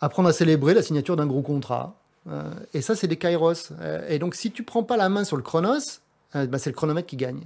apprendre 0.00 0.28
à 0.28 0.32
célébrer 0.32 0.74
la 0.74 0.82
signature 0.82 1.16
d'un 1.16 1.26
gros 1.26 1.42
contrat. 1.42 1.94
Euh, 2.28 2.42
et 2.74 2.82
ça, 2.82 2.94
c'est 2.94 3.06
des 3.08 3.16
kairos. 3.16 3.54
Euh, 3.80 4.06
et 4.08 4.18
donc, 4.18 4.34
si 4.34 4.50
tu 4.50 4.62
prends 4.62 4.82
pas 4.82 4.96
la 4.98 5.08
main 5.08 5.24
sur 5.24 5.36
le 5.38 5.42
chronos, 5.42 6.00
bah, 6.34 6.58
c'est 6.58 6.68
le 6.70 6.76
chronomètre 6.76 7.06
qui 7.08 7.16
gagne. 7.16 7.40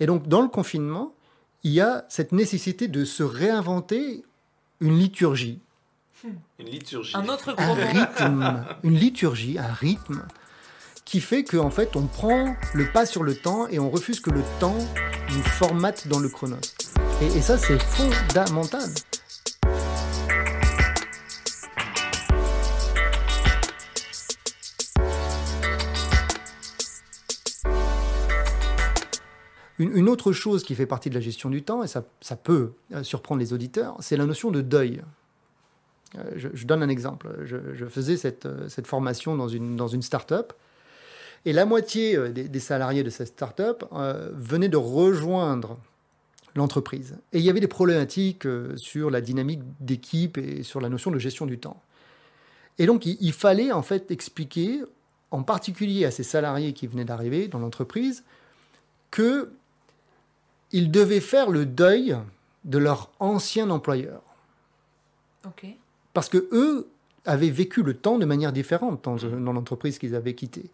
Et 0.00 0.06
donc, 0.06 0.26
dans 0.26 0.40
le 0.40 0.48
confinement, 0.48 1.14
il 1.62 1.72
y 1.72 1.80
a 1.80 2.04
cette 2.08 2.32
nécessité 2.32 2.88
de 2.88 3.04
se 3.04 3.22
réinventer 3.22 4.24
une 4.80 4.98
liturgie 4.98 5.60
Une 6.58 6.66
liturgie. 6.66 7.14
Un 7.14 7.28
autre 7.28 7.54
un 7.58 7.74
rythme, 7.74 8.64
une 8.82 8.94
liturgie, 8.96 9.58
un 9.58 9.72
rythme 9.72 10.26
qui 11.04 11.20
fait 11.20 11.42
qu'en 11.44 11.70
fait 11.70 11.96
on 11.96 12.06
prend 12.06 12.54
le 12.72 12.90
pas 12.92 13.04
sur 13.04 13.24
le 13.24 13.34
temps 13.34 13.66
et 13.68 13.78
on 13.78 13.90
refuse 13.90 14.20
que 14.20 14.30
le 14.30 14.42
temps 14.60 14.78
nous 15.30 15.42
formate 15.42 16.06
dans 16.08 16.20
le 16.20 16.28
chronos. 16.28 16.56
Et, 17.20 17.26
et 17.26 17.42
ça 17.42 17.58
c'est 17.58 17.80
fondamental. 17.82 18.88
Une, 29.80 30.10
autre 30.10 30.32
chose 30.32 30.62
qui 30.62 30.74
fait 30.74 30.84
partie 30.84 31.08
de 31.08 31.14
la 31.14 31.22
gestion 31.22 31.48
du 31.48 31.62
temps, 31.62 31.82
et 31.82 31.86
ça, 31.86 32.04
ça 32.20 32.36
peut 32.36 32.72
euh, 32.92 33.02
surprendre 33.02 33.40
les 33.40 33.54
auditeurs, 33.54 33.96
c'est 34.00 34.18
la 34.18 34.26
notion 34.26 34.50
de 34.50 34.60
deuil. 34.60 35.00
Euh, 36.18 36.32
je, 36.36 36.66
donne 36.66 36.82
un 36.82 36.90
exemple. 36.90 37.30
Je, 37.44 37.86
faisais 37.86 38.18
cette, 38.18 38.44
euh, 38.44 38.68
cette 38.68 38.86
formation 38.86 39.36
dans 39.36 39.48
une, 39.48 39.76
dans 39.76 39.88
une 39.88 40.02
start-up. 40.02 40.52
Et 41.46 41.54
la 41.54 41.64
moitié 41.64 42.18
des, 42.28 42.60
salariés 42.60 43.02
de 43.02 43.08
cette 43.08 43.28
start-up 43.28 43.84
venaient 44.34 44.68
de 44.68 44.76
rejoindre 44.76 45.78
l'entreprise. 46.54 47.16
Et 47.32 47.38
il 47.38 47.44
y 47.44 47.48
avait 47.48 47.60
des 47.60 47.66
problématiques 47.66 48.46
sur 48.76 49.10
la 49.10 49.22
dynamique 49.22 49.62
d'équipe 49.80 50.36
et 50.36 50.62
sur 50.62 50.82
la 50.82 50.90
notion 50.90 51.10
de 51.10 51.18
gestion 51.18 51.46
du 51.46 51.58
temps. 51.58 51.80
Et 52.76 52.84
donc, 52.84 53.06
il 53.06 53.32
fallait 53.32 53.72
en 53.72 53.80
fait 53.80 54.10
expliquer, 54.10 54.82
en 55.30 55.42
particulier 55.42 56.04
à 56.04 56.10
ces 56.10 56.24
salariés 56.24 56.74
qui 56.74 56.86
venaient 56.86 57.06
d'arriver 57.06 57.48
dans 57.48 57.58
l'entreprise, 57.58 58.22
que 59.10 59.50
ils 60.72 60.90
devaient 60.90 61.20
faire 61.20 61.50
le 61.50 61.66
deuil 61.66 62.16
de 62.64 62.78
leur 62.78 63.10
ancien 63.18 63.70
employeur 63.70 64.22
parce 66.12 66.28
que 66.28 66.48
eux 66.52 66.88
avaient 67.24 67.50
vécu 67.50 67.82
le 67.82 67.94
temps 67.94 68.18
de 68.18 68.24
manière 68.24 68.52
différente 68.52 69.04
dans, 69.04 69.16
dans 69.16 69.52
l'entreprise 69.52 69.98
qu'ils 69.98 70.14
avaient 70.14 70.34
quittée. 70.34 70.70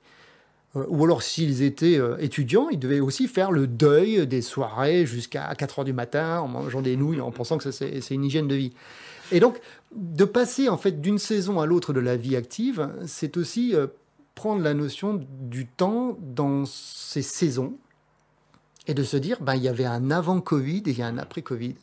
Euh, 0.76 0.85
ou 0.88 1.04
alors, 1.04 1.22
s'ils 1.22 1.62
étaient 1.62 1.98
euh, 1.98 2.16
étudiants, 2.18 2.68
ils 2.68 2.78
devaient 2.78 3.00
aussi 3.00 3.28
faire 3.28 3.50
le 3.50 3.66
deuil 3.66 4.26
des 4.26 4.42
soirées 4.42 5.06
jusqu'à 5.06 5.54
4 5.54 5.80
heures 5.80 5.85
du 5.85 5.92
matin 5.92 6.40
en 6.40 6.48
mangeant 6.48 6.82
des 6.82 6.96
nouilles, 6.96 7.20
en 7.20 7.30
pensant 7.30 7.59
que 7.59 7.70
c'est 7.70 8.00
c'est 8.00 8.14
une 8.14 8.24
hygiène 8.24 8.48
de 8.48 8.54
vie. 8.54 8.72
Et 9.32 9.40
donc, 9.40 9.61
de 9.94 10.24
passer 10.24 10.68
en 10.68 10.76
fait 10.76 11.00
d'une 11.00 11.18
saison 11.18 11.61
à 11.61 11.66
l'autre 11.66 11.92
de 11.92 12.00
la 12.00 12.16
vie 12.16 12.37
active, 12.37 12.88
c'est 13.06 13.37
aussi 13.37 13.74
euh, 13.74 13.87
prendre 14.35 14.62
la 14.62 14.74
notion 14.74 15.20
du 15.40 15.66
temps 15.66 16.16
dans 16.20 16.64
ces 16.64 17.22
saisons 17.22 17.74
et 18.87 18.94
de 18.94 19.03
se 19.03 19.16
dire, 19.16 19.38
ben, 19.40 19.55
il 19.55 19.62
y 19.62 19.68
avait 19.68 19.85
un 19.85 20.11
avant 20.11 20.40
Covid 20.40 20.83
et 20.87 20.90
il 20.90 20.99
y 20.99 21.03
a 21.03 21.07
un 21.07 21.18
après 21.18 21.42
Covid. 21.42 21.75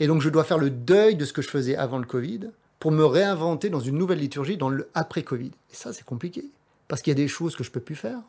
Et 0.00 0.06
donc, 0.06 0.20
je 0.20 0.28
dois 0.28 0.44
faire 0.44 0.58
le 0.58 0.70
deuil 0.70 1.16
de 1.16 1.24
ce 1.24 1.32
que 1.32 1.42
je 1.42 1.48
faisais 1.48 1.76
avant 1.76 1.98
le 1.98 2.06
Covid 2.06 2.50
pour 2.78 2.92
me 2.92 3.04
réinventer 3.04 3.70
dans 3.70 3.80
une 3.80 3.98
nouvelle 3.98 4.18
liturgie 4.18 4.56
dans 4.56 4.68
le 4.68 4.88
après 4.94 5.22
Covid. 5.22 5.50
Et 5.72 5.74
ça, 5.74 5.92
c'est 5.92 6.04
compliqué. 6.04 6.44
Parce 6.86 7.02
qu'il 7.02 7.10
y 7.10 7.16
a 7.16 7.22
des 7.22 7.28
choses 7.28 7.56
que 7.56 7.64
je 7.64 7.70
peux 7.70 7.80
plus 7.80 7.96
faire. 7.96 8.20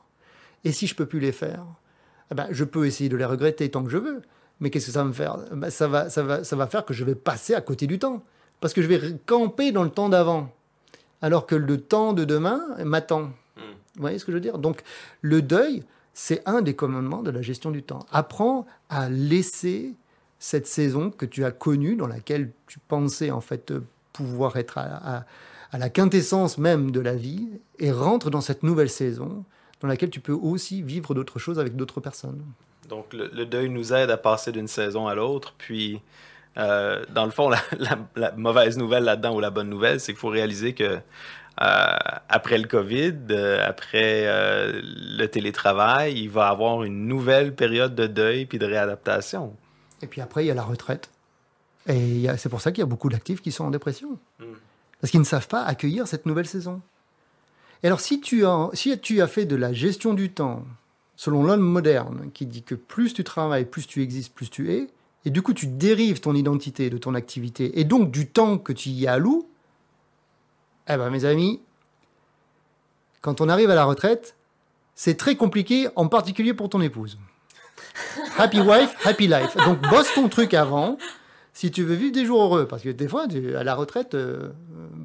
Et 0.63 0.71
si 0.71 0.88
je 0.88 0.95
peux 0.95 1.06
plus 1.06 1.19
les 1.19 1.32
faire, 1.32 1.63
eh 2.32 2.36
ben, 2.36 2.47
je 2.52 2.63
peux 2.63 2.86
essayer 2.86 3.10
de 3.10 3.17
les 3.17 3.25
regretter 3.25 3.69
tant 3.69 3.84
que 3.84 3.89
je 3.89 3.97
veux. 3.97 4.21
Mais 4.60 4.69
qu'est-ce 4.69 4.88
que 4.88 4.91
ça 4.91 5.04
va 5.04 5.10
me 5.10 5.13
faire? 5.13 5.38
Ben, 5.54 5.69
ça, 5.69 5.88
va, 5.88 6.10
ça, 6.10 6.23
va, 6.23 6.43
ça 6.43 6.56
va 6.56 6.67
faire 6.67 6.86
que 6.86 6.93
je 6.93 7.04
vais 7.04 7.15
passer 7.15 7.54
à 7.54 7.62
côté 7.62 7.88
du 7.88 7.99
temps. 7.99 8.23
Parce 8.60 8.73
que 8.73 8.82
je 8.82 8.88
vais 8.88 8.99
camper 9.25 9.71
dans 9.71 9.84
le 9.84 9.89
temps 9.89 10.10
d'avant. 10.10 10.52
alors 11.21 11.45
que 11.45 11.56
le 11.56 11.80
temps 11.80 12.13
de 12.13 12.25
demain 12.25 12.62
m'attend. 12.84 13.32
Vous 13.95 14.02
voyez 14.02 14.19
ce 14.19 14.25
que 14.25 14.32
je 14.32 14.38
veux 14.38 14.41
dire? 14.41 14.58
Donc, 14.58 14.82
le 15.21 15.41
deuil, 15.41 15.84
c'est 16.21 16.45
un 16.45 16.62
des 16.62 16.75
commandements 16.75 17.23
de 17.23 17.32
la 17.32 17.41
gestion 17.41 17.71
du 17.71 17.82
temps. 17.82 18.05
Apprends 18.12 18.65
à 18.89 19.10
laisser 19.10 19.95
cette 20.38 20.67
saison 20.67 21.12
que 21.12 21.25
tu 21.25 21.45
as 21.45 21.51
connue, 21.51 21.95
dans 21.95 22.08
laquelle 22.08 22.51
tu 22.67 22.77
pensais 22.77 23.32
en 23.32 23.39
fait 23.39 23.71
pouvoir 24.12 24.58
être 24.58 24.79
à, 24.79 25.25
la 25.71 25.89
quintessence 25.89 26.58
même 26.58 26.91
de 26.91 26.99
la 26.99 27.15
vie, 27.15 27.47
et 27.79 27.93
rentre 27.93 28.29
dans 28.29 28.41
cette 28.41 28.63
nouvelle 28.63 28.89
saison 28.89 29.45
dans 29.79 29.88
laquelle 29.88 30.10
tu 30.10 30.19
peux 30.19 30.34
aussi 30.34 30.82
vivre 30.82 31.15
d'autres 31.15 31.39
choses 31.39 31.58
avec 31.58 31.77
d'autres 31.77 32.01
personnes. 32.01 32.43
Donc, 32.89 33.13
le, 33.13 33.45
deuil 33.45 33.69
nous 33.69 33.93
aide 33.93 34.12
à 34.12 34.17
passer 34.17 34.51
d'une 34.51 34.67
saison 34.67 35.08
à 35.08 35.15
l'autre. 35.15 35.53
Puis, 35.58 36.01
euh, 36.58 37.01
dans 37.15 37.23
le 37.23 37.32
fond, 37.32 37.49
la, 37.49 37.62
la, 38.17 38.34
mauvaise 38.34 38.77
nouvelle 38.77 39.05
là-dedans 39.05 39.38
ou 39.38 39.39
la 39.39 39.51
bonne 39.51 39.69
nouvelle, 39.69 40.01
c'est 40.01 40.12
qu'il 40.12 40.19
faut 40.19 40.27
réaliser 40.27 40.73
que 40.73 40.99
après 41.59 42.57
le 42.57 42.67
COVID, 42.67 43.15
euh, 43.31 43.67
après 43.67 44.23
euh, 44.27 44.81
le 44.83 45.25
télétravail, 45.25 46.17
il 46.17 46.29
va 46.29 46.47
y 46.47 46.51
avoir 46.51 46.83
une 46.83 47.05
nouvelle 47.07 47.53
période 47.53 47.95
de 47.95 48.07
deuil 48.07 48.45
puis 48.45 48.59
de 48.59 48.65
réadaptation. 48.65 49.53
Et 50.01 50.07
puis 50.07 50.21
après, 50.21 50.45
il 50.45 50.47
y 50.47 50.51
a 50.51 50.53
la 50.53 50.63
retraite. 50.63 51.09
Et 51.87 52.27
c'est 52.37 52.49
pour 52.49 52.61
ça 52.61 52.71
qu'il 52.71 52.79
y 52.79 52.83
a 52.83 52.87
beaucoup 52.87 53.09
d'actifs 53.09 53.41
qui 53.41 53.51
sont 53.51 53.65
en 53.65 53.71
dépression. 53.71 54.17
Mm. 54.39 54.45
Parce 55.01 55.11
qu'ils 55.11 55.19
ne 55.19 55.25
savent 55.25 55.47
pas 55.47 55.63
accueillir 55.63 56.07
cette 56.07 56.25
nouvelle 56.25 56.47
saison. 56.47 56.81
Et 57.83 57.87
alors, 57.87 57.99
si 57.99 58.21
tu, 58.21 58.45
as, 58.45 58.69
si 58.73 58.97
tu 58.99 59.21
as 59.21 59.27
fait 59.27 59.45
de 59.45 59.55
la 59.55 59.73
gestion 59.73 60.13
du 60.13 60.31
temps 60.31 60.65
selon 61.15 61.43
l'homme 61.43 61.59
moderne, 61.59 62.29
qui 62.33 62.45
dit 62.45 62.63
que 62.63 62.75
plus 62.75 63.13
tu 63.13 63.25
travailles, 63.25 63.65
plus 63.65 63.85
tu 63.85 64.01
existes, 64.01 64.33
plus 64.33 64.49
tu 64.49 64.71
es, 64.71 64.87
et 65.25 65.31
du 65.31 65.41
coup 65.41 65.53
tu 65.53 65.67
dérives 65.67 66.21
ton 66.21 66.33
identité 66.33 66.89
de 66.89 66.97
ton 66.97 67.13
activité, 67.13 67.77
et 67.77 67.83
donc 67.83 68.09
du 68.11 68.27
temps 68.27 68.57
que 68.57 68.71
tu 68.71 68.87
y 68.87 69.05
alloues, 69.05 69.48
eh 70.89 70.97
ben 70.97 71.10
mes 71.10 71.25
amis, 71.25 71.62
quand 73.21 73.41
on 73.41 73.49
arrive 73.49 73.69
à 73.69 73.75
la 73.75 73.86
retraite, 73.86 74.36
c'est 74.95 75.15
très 75.15 75.36
compliqué, 75.36 75.88
en 75.95 76.08
particulier 76.08 76.54
pour 76.54 76.69
ton 76.69 76.82
épouse. 76.82 77.17
Happy 78.38 78.60
wife, 78.60 78.95
happy 79.06 79.28
life. 79.28 79.56
Donc 79.65 79.80
bosse 79.89 80.13
ton 80.13 80.28
truc 80.28 80.54
avant, 80.54 80.97
si 81.54 81.71
tu 81.71 81.84
veux 81.84 81.95
vivre 81.95 82.13
des 82.13 82.25
jours 82.25 82.41
heureux, 82.43 82.67
parce 82.67 82.84
que 82.84 82.89
des 82.89 83.08
fois, 83.08 83.28
tu 83.28 83.52
es 83.52 83.56
à 83.56 83.63
la 83.63 83.75
retraite 83.75 84.15
euh, 84.15 84.49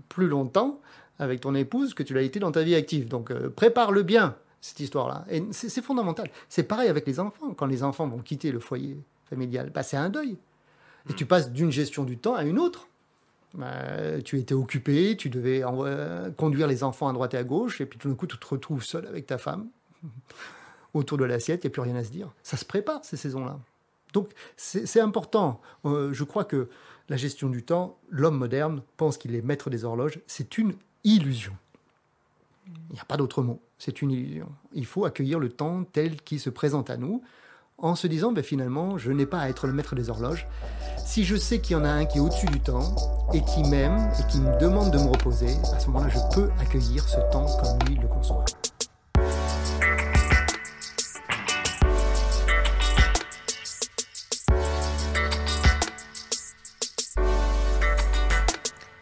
plus 0.09 0.27
longtemps 0.29 0.81
avec 1.19 1.41
ton 1.41 1.55
épouse 1.55 1.95
que 1.95 2.03
tu 2.03 2.15
l'as 2.15 2.23
été 2.23 2.41
dans 2.41 2.53
ta 2.53 2.63
vie 2.63 2.75
active. 2.75 3.09
Donc 3.09 3.31
euh, 3.31 3.49
prépare-le 3.49 4.03
bien 4.03 4.37
cette 4.61 4.81
histoire-là. 4.81 5.25
Et 5.31 5.43
c'est 5.51 5.83
fondamental. 5.83 6.31
C'est 6.49 6.63
pareil 6.63 6.89
avec 6.89 7.07
les 7.07 7.21
enfants. 7.21 7.53
Quand 7.57 7.67
les 7.67 7.83
enfants 7.83 8.09
vont 8.09 8.19
quitter 8.19 8.51
le 8.51 8.61
foyer 8.61 8.97
familial, 9.29 9.71
bah, 9.75 9.83
c'est 9.83 9.97
un 9.97 10.09
deuil. 10.09 10.37
Et 11.11 11.13
tu 11.13 11.27
passes 11.27 11.53
d'une 11.53 11.71
gestion 11.71 12.05
du 12.05 12.17
temps 12.19 12.35
à 12.35 12.45
une 12.45 12.59
autre. 12.59 12.89
Bah, 13.55 14.21
tu 14.25 14.39
étais 14.39 14.55
occupé, 14.55 15.17
tu 15.17 15.31
devais 15.31 15.63
euh, 15.65 16.31
conduire 16.33 16.67
les 16.67 16.83
enfants 16.83 17.09
à 17.09 17.13
droite 17.13 17.35
et 17.35 17.37
à 17.37 17.45
gauche, 17.45 17.81
et 17.81 17.87
puis 17.87 17.99
tout 17.99 18.09
d'un 18.09 18.17
coup, 18.17 18.27
tu 18.27 18.37
te 18.37 18.47
retrouves 18.47 18.83
seul 18.83 19.07
avec 19.07 19.27
ta 19.27 19.39
femme 19.39 19.69
autour 20.95 21.19
de 21.19 21.25
l'assiette, 21.25 21.63
il 21.63 21.69
n'y 21.69 21.71
a 21.71 21.73
plus 21.73 21.83
rien 21.83 21.97
à 21.97 22.05
se 22.05 22.11
dire. 22.11 22.33
Ça 22.43 22.57
se 22.57 22.65
prépare, 22.65 23.05
ces 23.05 23.17
saisons-là. 23.17 23.59
Donc, 24.13 24.29
c'est 24.57 25.01
important. 25.01 25.61
Euh, 25.85 26.13
je 26.13 26.23
crois 26.23 26.45
que 26.45 26.69
la 27.09 27.17
gestion 27.17 27.49
du 27.49 27.65
temps, 27.65 27.99
l'homme 28.11 28.39
moderne 28.39 28.83
pense 28.97 29.19
qu'il 29.19 29.35
est 29.35 29.43
maître 29.43 29.71
des 29.71 29.85
horloges. 29.85 30.21
C'est 30.27 30.57
une 30.57 30.75
illusion. 31.03 31.53
Il 32.67 32.95
n'y 32.95 33.01
a 33.01 33.05
pas 33.05 33.17
d'autre 33.17 33.43
mot. 33.43 33.61
C'est 33.79 34.03
une 34.03 34.13
illusion. 34.13 34.49
Il 34.73 34.87
faut 34.87 35.05
accueillir 35.05 35.39
le 35.39 35.51
temps 35.51 35.85
tel 35.85 36.21
qu'il 36.23 36.41
se 36.41 36.49
présente 36.49 36.91
à 36.91 36.97
nous 36.97 37.23
en 37.79 37.95
se 37.95 38.07
disant 38.07 38.33
ben, 38.33 38.45
finalement, 38.45 38.99
je 38.99 39.11
n'ai 39.11 39.27
pas 39.27 39.41
à 39.41 39.49
être 39.49 39.67
le 39.67 39.73
maître 39.73 39.95
des 39.95 40.09
horloges. 40.09 40.47
Si 41.05 41.25
je 41.25 41.37
sais 41.37 41.61
qu'il 41.61 41.77
y 41.77 41.81
en 41.81 41.85
a 41.85 41.89
un 41.89 42.05
qui 42.05 42.19
est 42.19 42.21
au-dessus 42.21 42.47
du 42.47 42.61
temps 42.61 42.95
et 43.33 43.43
qui 43.43 43.63
m'aime 43.65 44.11
et 44.19 44.31
qui 44.31 44.39
me 44.39 44.59
demande 44.59 44.91
de 44.91 44.99
me 44.99 45.09
reposer, 45.09 45.57
à 45.75 45.81
ce 45.81 45.89
moment-là, 45.89 46.09
je 46.09 46.35
peux 46.35 46.51
accueillir 46.61 47.09
ce 47.09 47.19
temps 47.33 47.47
comme 47.59 47.89
lui 47.89 47.97
le 47.97 48.09
conçoit. 48.09 48.45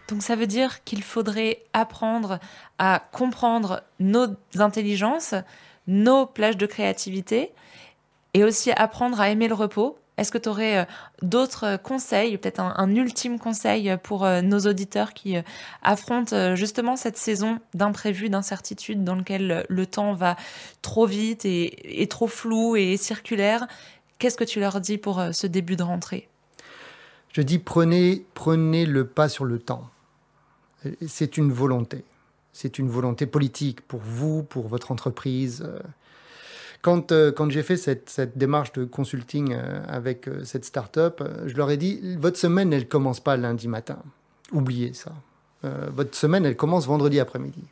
Donc 0.09 0.23
ça 0.23 0.37
veut 0.37 0.47
dire 0.47 0.85
qu'il 0.85 1.03
faudrait 1.03 1.65
apprendre 1.73 2.39
à 2.79 3.03
comprendre 3.13 3.83
nos 3.99 4.27
intelligences, 4.59 5.35
nos 5.87 6.27
plages 6.27 6.59
de 6.59 6.67
créativité, 6.67 7.53
et 8.35 8.45
aussi 8.45 8.71
apprendre 8.73 9.21
à 9.21 9.31
aimer 9.31 9.49
le 9.49 9.55
repos. 9.55 9.99
Est-ce 10.19 10.31
que 10.31 10.39
tu 10.39 10.49
aurais 10.49 10.79
euh, 10.79 10.85
d'autres 11.23 11.79
conseils, 11.83 12.37
peut-être 12.37 12.61
un, 12.61 12.95
ultime 12.95 13.39
conseil 13.39 13.97
pour 14.03 14.25
euh, 14.25 14.43
nos 14.43 14.61
auditeurs 14.61 15.15
qui 15.15 15.37
euh, 15.37 15.43
affrontent 15.83 16.55
justement 16.55 16.97
cette 16.97 17.17
saison 17.17 17.59
d'imprévu, 17.75 18.29
d'incertitude 18.29 19.05
dans 19.05 19.15
lequel 19.15 19.65
le 19.69 19.87
temps 19.87 20.13
va 20.13 20.37
trop 20.83 21.07
vite 21.07 21.45
et, 21.45 22.03
et 22.03 22.09
trop 22.09 22.27
flou 22.27 22.77
et 22.77 22.97
circulaire? 22.97 23.67
Qu'est-ce 24.19 24.37
que 24.37 24.45
tu 24.45 24.61
leur 24.61 24.81
dis 24.81 24.99
pour 24.99 25.23
ce 25.33 25.47
début 25.47 25.77
de 25.77 25.83
rentrée? 25.83 26.29
Je 27.33 27.41
dis 27.41 27.59
prenez, 27.59 28.27
prenez 28.35 28.85
le 28.85 29.07
pas 29.07 29.29
sur 29.29 29.45
le 29.45 29.59
temps 29.59 29.89
c'est 31.07 31.37
une 31.37 31.53
volonté. 31.53 32.05
C'est 32.53 32.79
une 32.79 32.89
volonté 32.89 33.27
politique 33.27 33.81
pour 33.83 34.01
vous, 34.01 34.43
pour 34.43 34.69
votre 34.69 34.91
entreprise. 34.91 35.67
Quand, 36.83 37.13
euh, 37.13 37.31
quand 37.31 37.49
j'ai 37.49 37.63
fait 37.63 37.77
cette, 37.77 38.11
cette, 38.11 38.37
démarche 38.37 38.73
de 38.73 38.85
consulting 38.85 39.53
euh, 39.53 39.81
avec 39.87 40.27
euh, 40.27 40.43
cette 40.43 40.65
start-up, 40.65 41.23
je 41.47 41.57
leur 41.57 41.71
ai 41.71 41.77
dit 41.77 42.17
votre 42.17 42.37
semaine, 42.37 42.73
elle 42.73 42.89
commence 42.89 43.21
pas 43.21 43.37
lundi 43.37 43.69
matin. 43.69 43.99
Oubliez 44.53 44.93
ça. 44.93 45.13
votre 45.63 46.15
semaine, 46.15 46.45
elle 46.45 46.57
commence 46.57 46.87
vendredi 46.87 47.21
après-midi. 47.21 47.65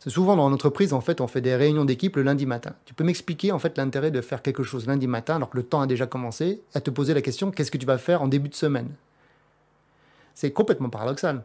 C'est 0.00 0.10
souvent 0.10 0.34
dans 0.34 0.48
l'entreprise, 0.48 0.94
en 0.94 1.02
fait, 1.02 1.20
on 1.20 1.28
fait 1.28 1.42
des 1.42 1.54
réunions 1.54 1.84
d'équipe 1.84 2.16
le 2.16 2.22
lundi 2.22 2.46
matin. 2.46 2.72
Tu 2.86 2.94
peux 2.94 3.04
m'expliquer, 3.04 3.52
en 3.52 3.58
fait, 3.58 3.76
l'intérêt 3.76 4.10
de 4.10 4.22
faire 4.22 4.40
quelque 4.40 4.62
chose 4.62 4.86
lundi 4.86 5.06
matin 5.06 5.36
alors 5.36 5.50
que 5.50 5.58
le 5.58 5.62
temps 5.62 5.82
a 5.82 5.86
déjà 5.86 6.06
commencé, 6.06 6.62
à 6.74 6.80
te 6.80 6.90
poser 6.90 7.12
la 7.14 7.20
question 7.20 7.50
qu'est-ce 7.50 7.70
que 7.70 7.78
tu 7.78 7.86
vas 7.86 7.98
faire 7.98 8.22
en 8.22 8.26
début 8.26 8.48
de 8.48 8.54
semaine? 8.54 8.88
C'est 10.34 10.50
complètement 10.50 10.88
paradoxal. 10.88 11.44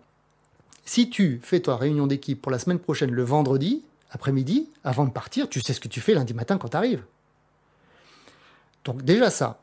Si 0.86 1.10
tu 1.10 1.42
fais 1.44 1.60
ta 1.60 1.76
réunion 1.76 2.08
d'équipe 2.08 2.42
pour 2.42 2.52
la 2.52 2.58
semaine 2.58 2.80
prochaine 2.80 3.12
le 3.12 3.24
vendredi, 3.24 3.84
après-midi, 4.12 4.70
avant 4.84 5.06
de 5.06 5.12
partir, 5.12 5.50
tu 5.50 5.62
sais 5.62 5.74
ce 5.74 5.80
que 5.80 5.88
tu 5.88 6.02
fais 6.02 6.13
lundi 6.13 6.34
matin 6.34 6.58
quand 6.58 6.70
tu 6.70 6.78
arrives. 6.78 7.04
Donc 8.84 9.04
déjà 9.04 9.30
ça. 9.30 9.62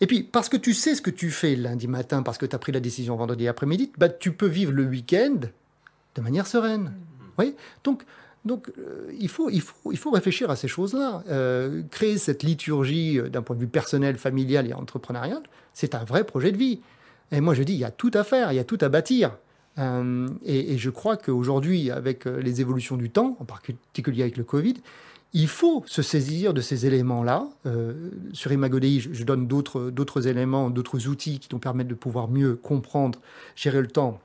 Et 0.00 0.06
puis, 0.06 0.22
parce 0.22 0.48
que 0.48 0.56
tu 0.56 0.74
sais 0.74 0.94
ce 0.94 1.02
que 1.02 1.10
tu 1.10 1.30
fais 1.30 1.54
lundi 1.54 1.86
matin, 1.86 2.22
parce 2.22 2.36
que 2.38 2.46
tu 2.46 2.54
as 2.54 2.58
pris 2.58 2.72
la 2.72 2.80
décision 2.80 3.16
vendredi 3.16 3.48
après-midi, 3.48 3.92
bah, 3.96 4.08
tu 4.08 4.32
peux 4.32 4.46
vivre 4.46 4.72
le 4.72 4.84
week-end 4.84 5.38
de 6.14 6.20
manière 6.20 6.46
sereine. 6.46 6.92
Oui 7.38 7.56
donc, 7.82 8.04
donc 8.44 8.70
euh, 8.78 9.10
il, 9.18 9.28
faut, 9.28 9.48
il, 9.50 9.60
faut, 9.60 9.92
il 9.92 9.98
faut 9.98 10.10
réfléchir 10.10 10.50
à 10.50 10.56
ces 10.56 10.68
choses-là. 10.68 11.22
Euh, 11.28 11.82
créer 11.90 12.18
cette 12.18 12.42
liturgie 12.42 13.18
euh, 13.18 13.28
d'un 13.28 13.42
point 13.42 13.56
de 13.56 13.60
vue 13.60 13.68
personnel, 13.68 14.18
familial 14.18 14.68
et 14.68 14.74
entrepreneurial, 14.74 15.42
c'est 15.72 15.94
un 15.94 16.04
vrai 16.04 16.24
projet 16.24 16.52
de 16.52 16.58
vie. 16.58 16.80
Et 17.32 17.40
moi, 17.40 17.54
je 17.54 17.62
dis, 17.62 17.72
il 17.72 17.78
y 17.78 17.84
a 17.84 17.90
tout 17.90 18.10
à 18.14 18.22
faire, 18.22 18.52
il 18.52 18.56
y 18.56 18.60
a 18.60 18.64
tout 18.64 18.78
à 18.80 18.88
bâtir. 18.88 19.36
Euh, 19.78 20.28
et, 20.44 20.78
je 20.78 20.90
crois 20.90 21.16
qu'aujourd'hui, 21.16 21.90
avec 21.90 22.26
euh, 22.26 22.40
les 22.40 22.60
évolutions 22.60 22.96
du 22.96 23.10
temps, 23.10 23.36
en 23.40 23.44
particulier 23.44 24.22
avec 24.22 24.36
le 24.36 24.44
Covid, 24.44 24.74
il 25.32 25.48
faut 25.48 25.82
se 25.86 26.02
saisir 26.02 26.54
de 26.54 26.60
ces 26.60 26.86
éléments-là. 26.86 27.48
Euh, 27.66 28.10
sur 28.32 28.52
Imagodei, 28.52 29.00
je, 29.00 29.24
donne 29.24 29.48
d'autres 29.48 30.28
éléments, 30.28 30.70
d'autres 30.70 31.08
outils 31.08 31.40
qui 31.40 31.48
nous 31.50 31.58
permettent 31.58 31.88
de 31.88 31.94
pouvoir 31.94 32.28
mieux 32.28 32.54
comprendre, 32.54 33.18
gérer 33.56 33.80
le 33.80 33.88
temps, 33.88 34.20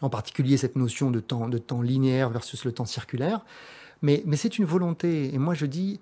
en 0.00 0.10
particulier 0.10 0.56
cette 0.56 0.74
notion 0.74 1.12
de 1.12 1.20
temps, 1.20 1.48
linéaire 1.82 2.30
versus 2.30 2.64
le 2.64 2.72
temps 2.72 2.84
circulaire. 2.84 3.44
Mais, 4.02 4.24
c'est 4.34 4.58
une 4.58 4.64
volonté. 4.64 5.32
Et 5.32 5.38
moi, 5.38 5.54
je 5.54 5.66
dis, 5.66 6.00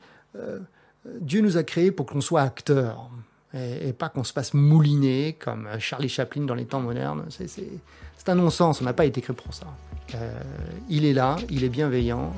Dieu 1.21 1.43
nous 1.43 1.59
a 1.59 1.63
créés 1.63 1.91
pour 1.91 2.07
qu'on 2.07 2.23
soit 2.23 2.41
acteurs 2.41 3.11
et, 3.55 3.93
pas 3.93 4.09
qu'on 4.09 4.25
se 4.25 4.33
fasse 4.33 4.55
mouliner 4.55 5.37
comme 5.39 5.69
Charlie 5.79 6.09
Chaplin 6.09 6.43
dans 6.43 6.55
les 6.55 6.67
temps 6.67 6.81
modernes. 6.81 7.25
C'est 7.31 7.49
c'est 7.49 8.29
un 8.33 8.35
non-sens, 8.35 8.81
on 8.83 8.85
n'a 8.85 8.93
pas 8.93 9.07
été 9.07 9.21
créé 9.21 9.35
pour 9.35 9.55
ça. 9.55 9.67
Euh, 10.15 10.41
il 10.89 11.05
est 11.05 11.13
là, 11.13 11.37
il 11.49 11.65
est 11.65 11.69
bienveillant, 11.69 12.33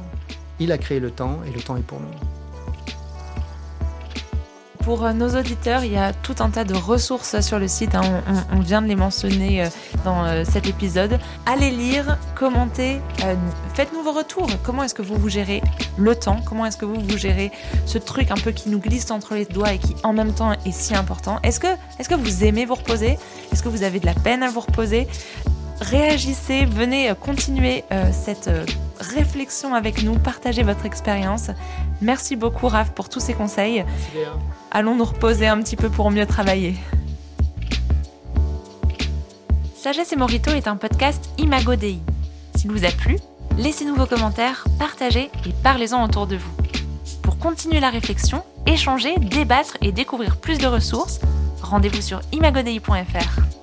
il 0.61 0.73
a 0.73 0.79
créé 0.79 1.01
le 1.01 1.11
temps 1.11 1.41
et 1.49 1.51
le 1.51 1.61
temps 1.61 1.77
est 1.77 1.83
pour 1.83 2.01
nous. 2.01 2.40
Pour 4.85 5.05
euh, 5.05 5.13
nos 5.13 5.37
auditeurs, 5.37 5.85
il 5.85 5.93
y 5.93 5.97
a 5.97 6.13
tout 6.13 6.37
un 6.41 6.51
tas 6.51 6.65
de 6.65 6.75
ressources 6.75 7.41
sur 7.41 7.59
le 7.59 7.69
site. 7.69 7.95
Hein. 7.95 8.23
On, 8.53 8.61
vient 8.61 8.83
de 8.83 8.87
les 8.87 8.97
mentionner 8.97 9.63
euh, 9.65 9.69
dans 10.05 10.45
cet 10.45 10.67
épisode. 10.67 11.19
Allez 11.47 11.71
lire, 11.71 12.19
commentez, 12.35 13.01
faites-nous 13.75 14.03
vos 14.03 14.13
retours. 14.13 14.49
Comment 14.63 14.83
est-ce 14.83 14.95
que 14.95 15.03
vous 15.03 15.17
vous 15.17 15.29
gérez 15.29 15.63
le 15.97 16.15
temps? 16.15 16.41
Comment 16.45 16.67
est-ce 16.67 16.77
que 16.77 16.85
vous 16.85 17.01
vous 17.01 17.19
gérez 17.19 17.51
ce 17.87 17.99
truc 17.99 18.31
un 18.31 18.37
peu 18.37 18.53
qui 18.53 18.69
nous 18.71 18.79
glisse 18.79 19.11
entre 19.11 19.35
les 19.35 19.45
doigts 19.45 19.73
et 19.73 19.79
qui 19.79 19.95
en 20.03 20.13
même 20.13 20.33
temps 20.33 20.53
est 20.53 20.73
si 20.73 20.95
important? 20.95 21.39
Est-ce 21.43 21.61
que, 21.61 21.69
est 21.99 22.09
que 22.09 22.15
vous 22.15 22.45
aimez 22.45 22.65
vous 22.65 22.75
reposer? 22.75 23.19
Est-ce 23.53 23.63
que 23.63 23.69
vous 23.69 23.83
avez 23.83 24.01
de 24.01 24.07
la 24.07 24.15
peine 24.15 24.43
à 24.43 24.51
vous 24.51 24.61
reposer? 24.61 25.07
Réagissez, 25.81 26.67
venez 26.67 27.11
euh, 27.11 27.15
continuer 27.15 27.85
euh, 27.91 28.11
cette 28.13 28.49
euh, 28.49 28.67
réflexion 29.01 29.75
avec 29.75 30.03
nous, 30.03 30.19
partagez 30.19 30.63
votre 30.63 30.85
expérience. 30.85 31.51
Merci 32.03 32.37
beaucoup 32.37 32.69
Raph 32.69 32.91
pour 32.91 33.09
tous 33.09 33.21
ces 33.21 33.33
conseils. 33.33 33.85
Allons 34.71 34.97
nous 34.97 35.05
reposer 35.05 35.47
un 35.47 35.61
petit 35.61 35.77
peu 35.77 35.89
pour 35.89 36.11
mieux 36.11 36.27
travailler. 36.27 36.77
Sagesse 39.75 40.13
et 40.13 40.17
Morito 40.17 40.51
est 40.51 40.69
un 40.69 40.77
podcast 40.77 41.31
Imago 41.39 41.75
Dei. 41.75 41.99
S'il 42.55 42.71
vous 42.71 42.85
a 42.85 42.91
plu, 42.91 43.17
Laissez-nous 43.59 43.95
vos 43.95 44.07
commentaires, 44.07 44.65
partagez 44.79 45.31
et 45.47 45.53
parlez-en 45.63 46.03
autour 46.03 46.27
de 46.27 46.37
vous. 46.37 46.51
Pour 47.23 47.39
continuer 47.39 47.79
la 47.79 47.91
réflexion, 47.91 48.43
échanger, 48.67 49.17
débattre 49.19 49.77
et 49.83 49.93
découvrir 49.93 50.37
plus 50.37 50.59
de 50.59 50.67
ressources, 50.67 51.21
rendez-vous 51.61 52.01
sur 52.01 52.21
imagodei.fr. 52.33 53.60